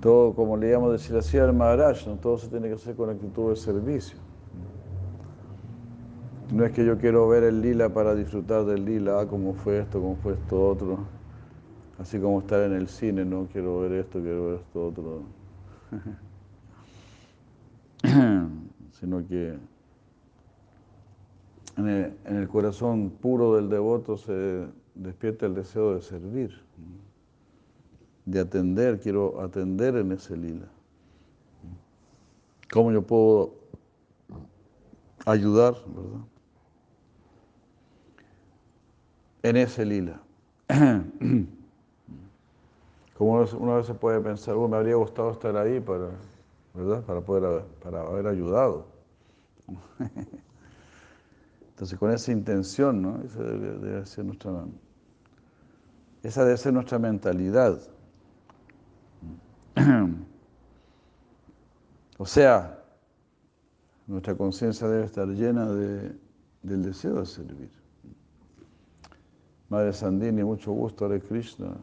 [0.00, 3.56] todo, como leíamos de Shirasya al Maharaj, todo se tiene que hacer con actitud de
[3.56, 4.16] servicio.
[6.52, 9.80] No es que yo quiero ver el lila para disfrutar del lila, ah, cómo fue
[9.80, 10.98] esto, cómo fue esto otro.
[11.98, 15.22] Así como estar en el cine, no quiero ver esto, quiero ver esto otro.
[18.92, 19.58] Sino que
[21.76, 26.58] en el, corazón puro del devoto se despierta el deseo de servir,
[28.24, 30.68] de atender, quiero atender en ese lila.
[32.72, 33.54] ¿Cómo yo puedo
[35.26, 36.20] ayudar, verdad?
[39.42, 40.20] En ese lila.
[43.16, 46.10] Como una vez se puede pensar, oh, me habría gustado estar ahí para,
[46.76, 47.02] ¿verdad?
[47.04, 48.86] Para poder para haber ayudado.
[51.70, 53.22] Entonces, con esa intención, ¿no?
[53.22, 54.64] Esa debe, ser nuestra
[56.22, 57.78] esa debe ser nuestra mentalidad.
[62.18, 62.82] O sea,
[64.06, 66.18] nuestra conciencia debe estar llena de,
[66.62, 67.70] del deseo de servir.
[69.68, 71.76] Madre Sandini, mucho gusto, Hare Krishna.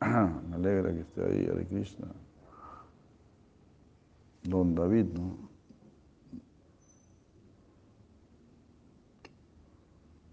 [0.00, 2.08] Me alegra que esté ahí, Hare Krishna.
[4.42, 5.36] Don David, ¿no?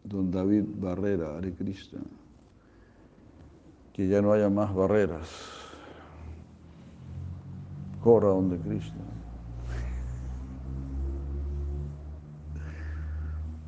[0.04, 2.02] Don David Barrera, Hare Krishna
[3.98, 5.28] que ya no haya más barreras.
[8.04, 9.02] Corra donde Krishna.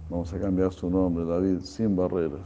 [0.07, 2.45] Vamos a cambiar su nombre, David, sin barreras.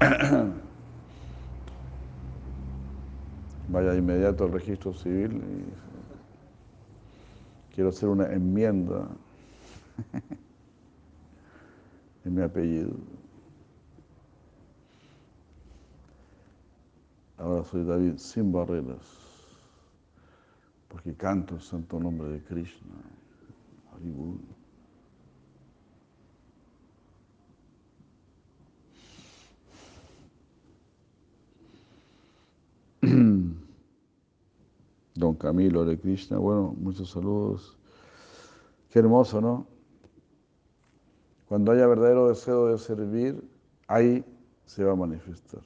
[3.96, 5.64] Inmediato al registro civil y
[7.74, 9.08] quiero hacer una enmienda
[12.24, 12.92] en mi apellido.
[17.38, 19.06] Ahora soy David sin barreras,
[20.88, 22.96] porque canto el santo nombre de Krishna.
[35.20, 37.78] Don Camilo de Krishna, bueno, muchos saludos.
[38.88, 39.66] Qué hermoso, ¿no?
[41.46, 43.44] Cuando haya verdadero deseo de servir,
[43.86, 44.24] ahí
[44.64, 45.62] se va a manifestar.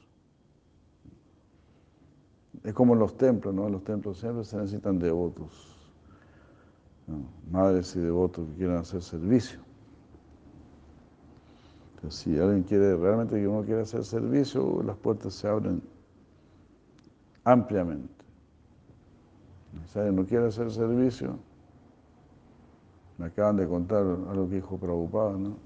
[2.64, 3.66] Es como en los templos, ¿no?
[3.66, 5.76] En los templos siempre se necesitan devotos.
[7.50, 9.60] Madres y devotos que quieran hacer servicio.
[11.94, 15.82] Entonces, si alguien quiere, realmente que uno quiere hacer servicio, las puertas se abren
[17.44, 18.13] ampliamente.
[19.94, 21.38] Alguien no quiere hacer servicio,
[23.16, 25.56] me acaban de contar algo que dijo Prabhupada, ¿no?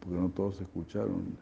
[0.00, 1.36] Porque no todos escucharon.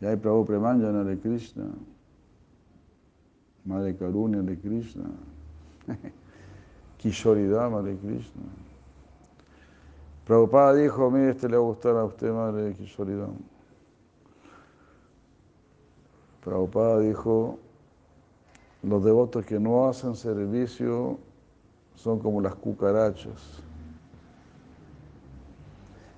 [0.00, 1.64] Y hay Prabhu Premanjana de Krishna,
[3.64, 5.04] Madre Karunya de Krishna,
[6.98, 8.42] Kishoridama de Krishna.
[10.26, 13.34] Prabhupada dijo, mire, este le va a gustar a usted, Madre Kishoridama.
[16.42, 17.58] Prabhupada dijo,
[18.82, 21.18] los devotos que no hacen servicio
[21.94, 23.62] son como las cucarachas,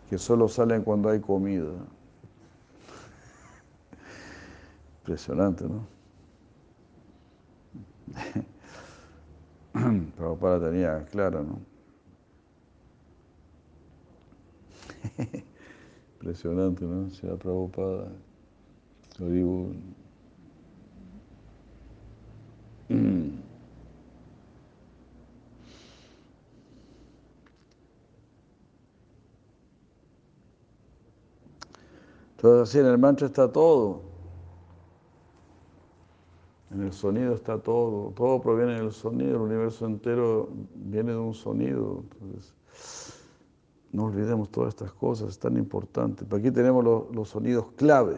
[0.08, 1.72] que solo salen cuando hay comida.
[5.00, 5.86] Impresionante, ¿no?
[10.16, 11.58] Prabhupada tenía claro, ¿no?
[16.14, 17.10] Impresionante, ¿no?
[17.10, 18.12] Sea Prabhupada.
[19.18, 19.72] Lo digo.
[32.42, 34.02] Entonces, así en el mantra está todo.
[36.72, 38.10] En el sonido está todo.
[38.16, 39.36] Todo proviene del sonido.
[39.36, 42.02] El universo entero viene de un sonido.
[42.02, 42.52] Entonces,
[43.92, 46.24] no olvidemos todas estas cosas, es tan importante.
[46.34, 48.16] Aquí tenemos los, los sonidos clave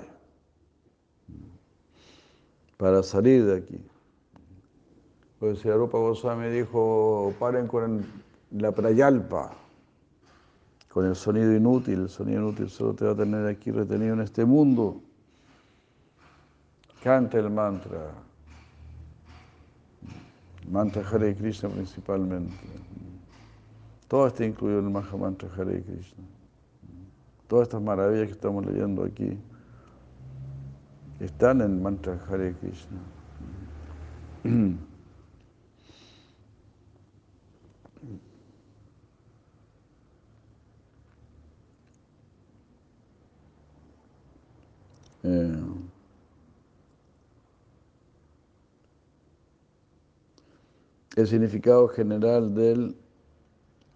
[2.76, 3.93] para salir de aquí.
[5.44, 8.02] Pues Arupa Goswami dijo, paren con
[8.52, 9.52] la prayalpa,
[10.88, 14.22] con el sonido inútil, el sonido inútil solo te va a tener aquí retenido en
[14.22, 15.02] este mundo.
[17.02, 18.14] Canta el mantra,
[20.70, 22.54] mantra Hare Krishna principalmente.
[24.08, 26.24] Todo está incluido en el Maha Mantra Hare Krishna.
[27.48, 29.38] Todas estas maravillas que estamos leyendo aquí
[31.20, 32.98] están en el mantra Hare Krishna.
[45.24, 45.64] Eh,
[51.16, 52.94] el significado general del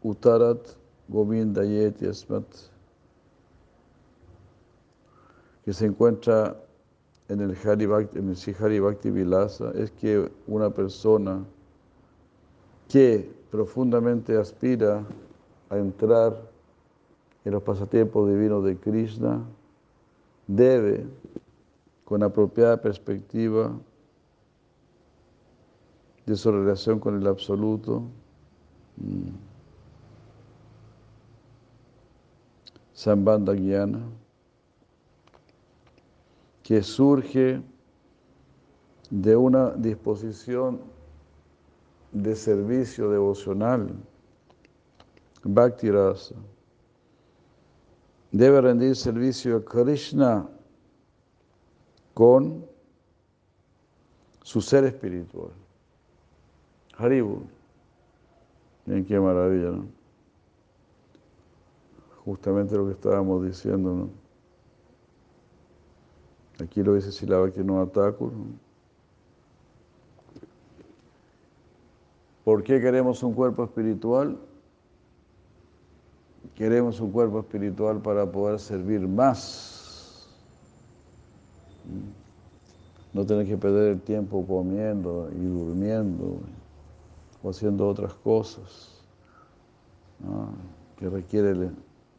[0.03, 0.59] Uttarat
[1.09, 2.47] Govinda Yeti Asmat,
[5.65, 6.57] que se encuentra
[7.29, 11.45] en el Hari Bhakti, Vilasa, es que una persona
[12.89, 15.05] que profundamente aspira
[15.69, 16.41] a entrar
[17.45, 19.43] en los pasatiempos divinos de Krishna,
[20.49, 21.07] debe,
[22.05, 23.79] con apropiada perspectiva
[26.27, 28.03] de su relación con el Absoluto,
[32.93, 34.01] Sambandha Guiana,
[36.63, 37.63] que surge
[39.11, 40.81] de una disposición
[42.13, 43.95] de servicio devocional,
[45.45, 46.35] Bhakti Rasa.
[48.33, 50.49] Debe rendir servicio a Krishna
[52.15, 52.67] con
[54.43, 55.53] su ser espiritual.
[56.97, 57.43] Haribu.
[58.85, 59.87] Miren qué maravilla, ¿no?
[62.25, 64.11] Justamente lo que estábamos diciendo, ¿no?
[66.63, 68.33] Aquí lo dice Silabhakti no Thakur.
[72.45, 74.39] ¿Por qué queremos un cuerpo espiritual?
[76.59, 80.27] Queremos un cuerpo espiritual para poder servir más.
[83.13, 86.41] No tener que perder el tiempo comiendo y durmiendo
[87.45, 89.01] o haciendo otras cosas
[90.97, 91.71] que requiere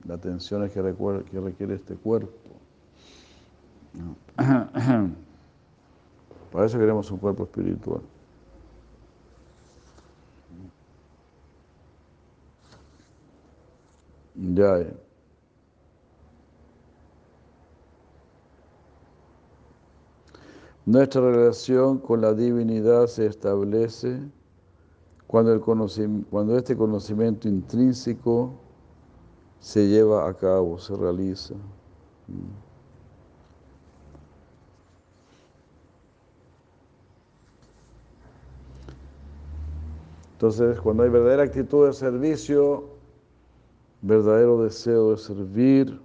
[0.06, 0.96] la atención que,
[1.30, 2.32] que requiere este cuerpo.
[6.54, 8.00] Para eso queremos un cuerpo espiritual.
[14.40, 14.86] Ya.
[20.86, 24.22] Nuestra relación con la divinidad se establece
[25.28, 28.54] cuando, el cuando este conocimiento intrínseco
[29.60, 31.56] se lleva a cabo, se realiza.
[40.32, 42.99] Entonces, cuando hay verdadera actitud de servicio,
[44.02, 46.00] verdadero deseo de servir,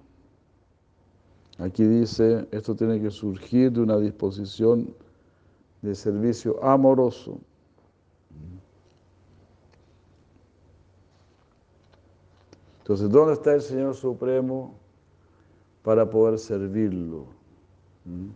[1.59, 4.93] Aquí dice, esto tiene que surgir de una disposición
[5.83, 7.39] de servicio amoroso.
[12.81, 14.75] Entonces, ¿dónde está el Señor Supremo
[15.83, 17.27] para poder servirlo?
[18.05, 18.29] ¿Mm?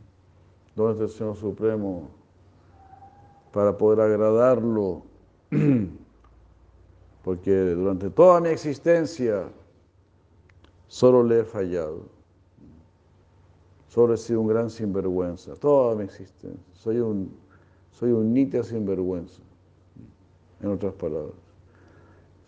[0.77, 2.09] ¿Dónde está el Señor Supremo
[3.53, 5.03] para poder agradarlo?
[7.23, 9.49] Porque durante toda mi existencia
[10.87, 12.03] solo le he fallado.
[13.89, 16.61] Solo he sido un gran sinvergüenza, toda mi existencia.
[16.75, 17.31] Soy un,
[17.91, 19.41] soy un nitia sinvergüenza,
[20.61, 21.35] en otras palabras.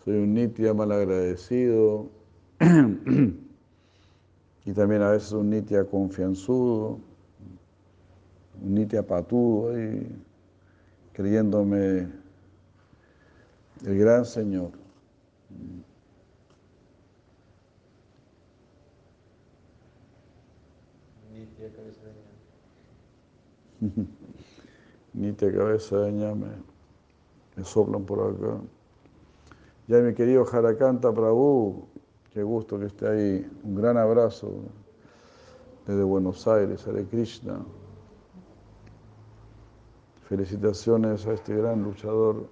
[0.05, 2.07] Soy un nitia malagradecido
[4.65, 6.99] y también a veces un nitia confianzudo,
[8.63, 10.07] un nitia patudo y
[11.13, 12.20] creyéndome
[13.85, 14.71] el gran Señor.
[21.31, 22.13] Nitia cabeza de
[23.81, 24.07] ñame.
[25.13, 26.47] Nitia cabeza de ñame,
[27.55, 28.61] me soplan por acá.
[29.87, 31.87] Ya mi querido Jarakanta Prabhu,
[32.33, 33.51] qué gusto que esté ahí.
[33.63, 34.51] Un gran abrazo
[35.85, 37.65] desde Buenos Aires, Hare Krishna.
[40.29, 42.47] Felicitaciones a este gran luchador,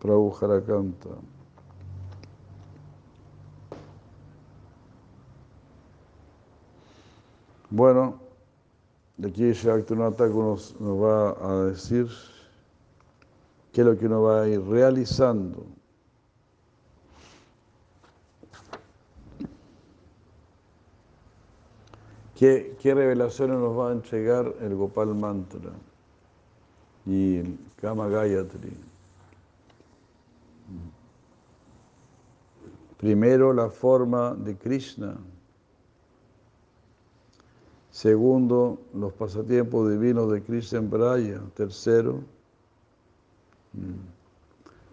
[0.00, 1.10] Prabhu Jarakanta.
[7.70, 8.20] Bueno,
[9.18, 12.08] de aquí Shaktinar Thakur nos, nos va a decir
[13.72, 15.66] qué es lo que uno va a ir realizando.
[22.36, 25.72] ¿Qué, qué revelaciones nos va a entregar el Gopal Mantra
[27.04, 28.87] y el Kama Gayatri?
[32.98, 35.16] Primero, la forma de Krishna.
[37.90, 41.40] Segundo, los pasatiempos divinos de Krishna Braya.
[41.54, 42.22] Tercero,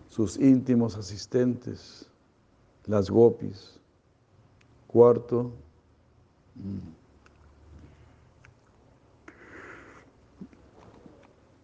[0.07, 2.09] sus íntimos asistentes,
[2.85, 3.79] las gopis.
[4.87, 5.51] Cuarto,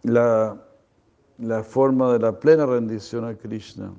[0.02, 0.60] la,
[1.42, 3.92] la forma de la plena rendición a Krishna.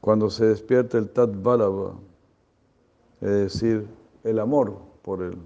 [0.00, 1.30] Cuando se despierta el Tat
[3.20, 3.88] es decir,
[4.22, 5.36] el amor por él.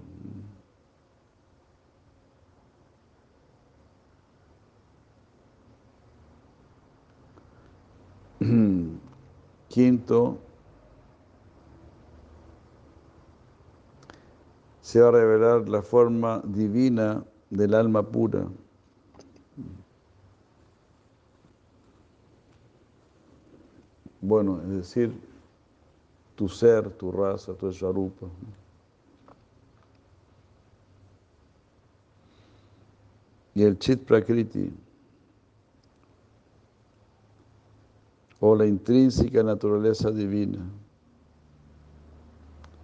[9.67, 10.37] Quinto,
[14.81, 18.47] se va a revelar la forma divina del alma pura.
[24.21, 25.13] Bueno, es decir,
[26.35, 28.27] tu ser, tu raza, tu sharupa.
[33.53, 34.73] Y el chit prakriti,
[38.41, 40.59] o la intrínseca naturaleza divina,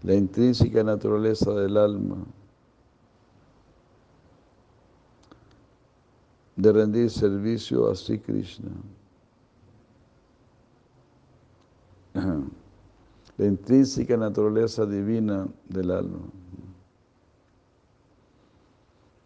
[0.04, 2.18] la intrínseca naturaleza del alma,
[6.56, 8.72] de rendir servicio a Sri Krishna.
[13.38, 16.20] La intrínseca naturaleza divina del alma.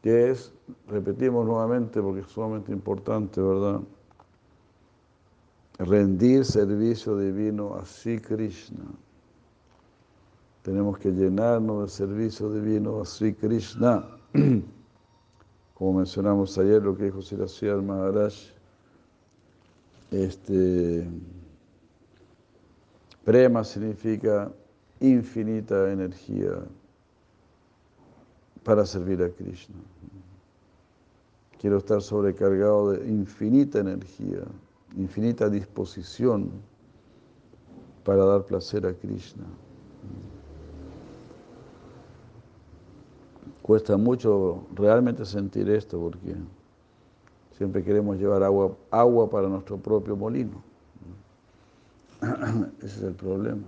[0.01, 0.53] Que es,
[0.87, 3.81] repetimos nuevamente porque es sumamente importante, ¿verdad?
[5.79, 8.85] rendir servicio divino a Sri Krishna.
[10.61, 14.07] Tenemos que llenarnos de servicio divino a Sri Krishna.
[15.85, 18.33] Como mencionamos ayer, lo que dijo Siracía Maharaj,
[20.09, 21.07] este,
[23.23, 24.51] prema significa
[24.99, 26.53] infinita energía
[28.63, 29.75] para servir a Krishna.
[31.61, 34.41] Quiero estar sobrecargado de infinita energía
[34.97, 36.49] infinita disposición
[38.03, 39.45] para dar placer a Krishna.
[43.65, 46.35] Cuesta mucho realmente sentir esto porque
[47.57, 50.61] siempre queremos llevar agua, agua para nuestro propio molino.
[52.77, 53.63] Ese es el problema.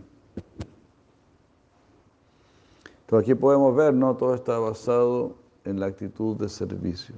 [3.01, 4.15] Entonces aquí podemos ver, ¿no?
[4.15, 5.33] Todo está basado
[5.63, 7.15] en la actitud de servicio.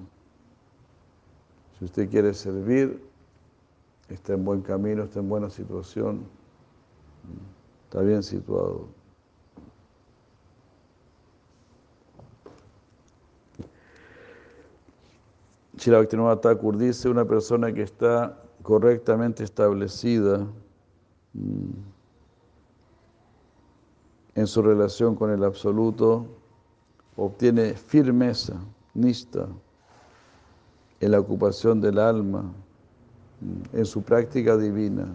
[1.78, 3.04] Si usted quiere servir,
[4.08, 6.22] está en buen camino, está en buena situación,
[7.90, 8.88] está bien situado.
[15.80, 16.06] Shira
[16.42, 20.46] Thakur dice, una persona que está correctamente establecida,
[24.36, 26.26] en su relación con el absoluto,
[27.16, 28.60] obtiene firmeza,
[28.94, 29.48] nista,
[31.00, 32.52] en la ocupación del alma,
[33.72, 35.08] en su práctica divina,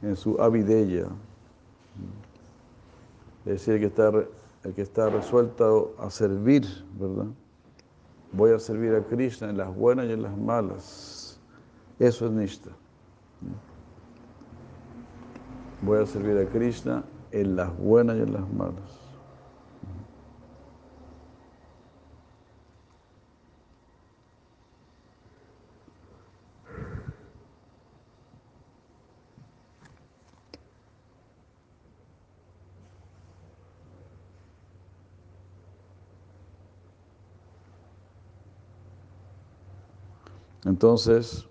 [0.00, 1.06] en su avideya.
[3.44, 4.10] Es decir, el que está,
[4.64, 6.64] el que está resuelto a servir,
[6.98, 7.26] ¿verdad?
[8.36, 11.40] Voy a servir a Krishna en las buenas y en las malas.
[11.98, 12.70] Eso es Nishta.
[15.80, 18.95] Voy a servir a Krishna en las buenas y en las malas.
[40.76, 41.48] Entonces,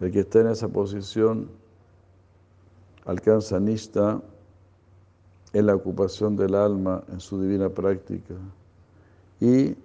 [0.00, 1.48] el que está en esa posición
[3.04, 4.20] alcanza nista
[5.52, 8.34] en la ocupación del alma, en su divina práctica,
[9.38, 9.76] y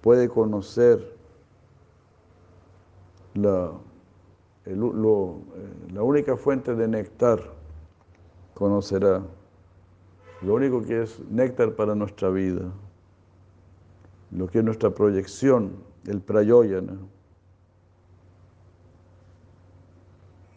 [0.00, 1.12] puede conocer
[3.34, 3.72] la,
[4.66, 4.76] eh,
[5.92, 7.52] la única fuente de néctar,
[8.54, 9.24] conocerá.
[10.40, 12.70] Lo único que es néctar para nuestra vida,
[14.30, 15.72] lo que es nuestra proyección
[16.06, 16.96] el prayoyana.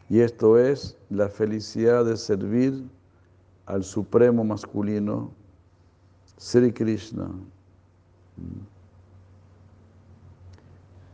[0.09, 2.83] Y esto es la felicidad de servir
[3.65, 5.31] al supremo masculino,
[6.37, 7.29] Sri Krishna,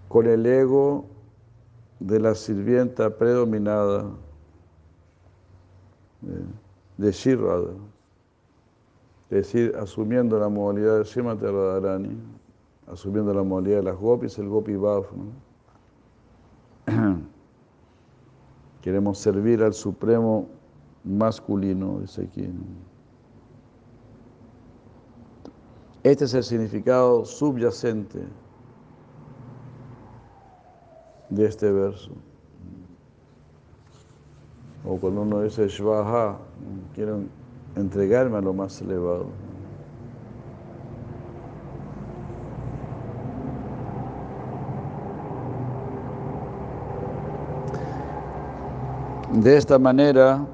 [0.08, 1.06] con el ego
[2.00, 4.10] de la sirvienta predominada
[6.26, 6.46] eh,
[6.98, 7.74] de Shirada,
[9.30, 12.35] es decir, asumiendo la modalidad de Srimati Radharani
[12.88, 15.06] asumiendo la modalidad de las gopis, el gopi bhav.
[18.82, 20.48] Queremos servir al supremo
[21.04, 22.50] masculino, dice aquí.
[26.04, 28.24] Este es el significado subyacente
[31.30, 32.12] de este verso.
[34.88, 36.38] O cuando uno dice Shvaha,
[36.94, 37.22] quiero
[37.76, 39.26] entregarme a lo más elevado.
[49.36, 50.48] De esta manera,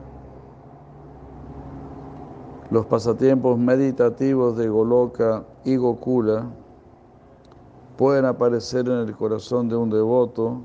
[2.71, 6.47] los pasatiempos meditativos de Goloka y Gokula
[7.95, 10.61] pueden aparecer en el corazón de un devoto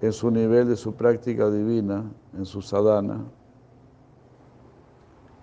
[0.00, 3.22] en su nivel de su práctica divina, en su sadhana,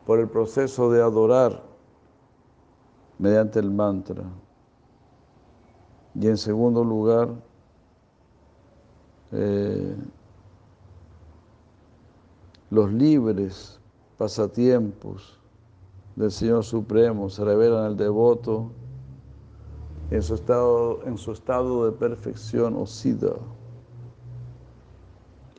[0.08, 1.62] por el proceso de adorar
[3.20, 4.24] mediante el mantra.
[6.16, 7.30] Y en segundo lugar,
[9.32, 9.96] eh,
[12.70, 13.80] los libres
[14.18, 15.40] pasatiempos
[16.16, 18.72] del Señor Supremo se revelan al devoto
[20.12, 23.36] en su estado, en su estado de perfección o sida.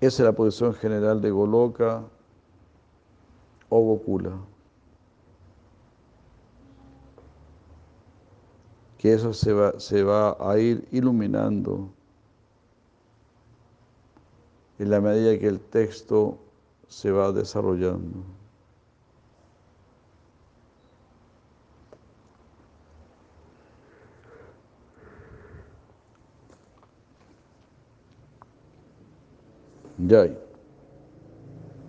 [0.01, 2.05] Esa es la posición general de Goloka
[3.69, 4.33] o Gokula.
[8.99, 11.91] Que eso se va, se va a ir iluminando
[14.79, 16.39] en la medida que el texto
[16.91, 18.25] se va desarrollando.
[29.99, 30.25] Ya.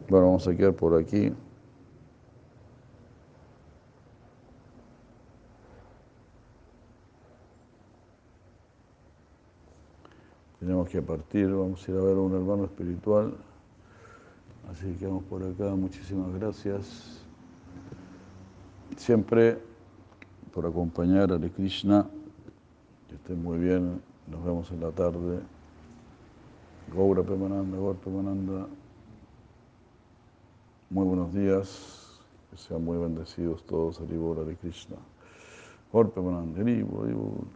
[0.10, 1.34] Bueno, vamos a quedar por aquí.
[10.60, 13.34] Tenemos que partir, vamos a ir a ver a un hermano espiritual.
[14.70, 17.22] Así que vamos por acá, muchísimas gracias.
[18.98, 19.58] Siempre
[20.54, 22.08] por acompañar a Hare Krishna.
[23.08, 25.40] Que estén muy bien, nos vemos en la tarde.
[26.94, 28.68] Gaura Pemananda, Gaura Pemananda.
[30.90, 32.20] Muy buenos días,
[32.50, 34.98] que sean muy bendecidos todos, Haribol, Hare Krishna.
[35.92, 37.48] Gaura Pemananda, Haribol.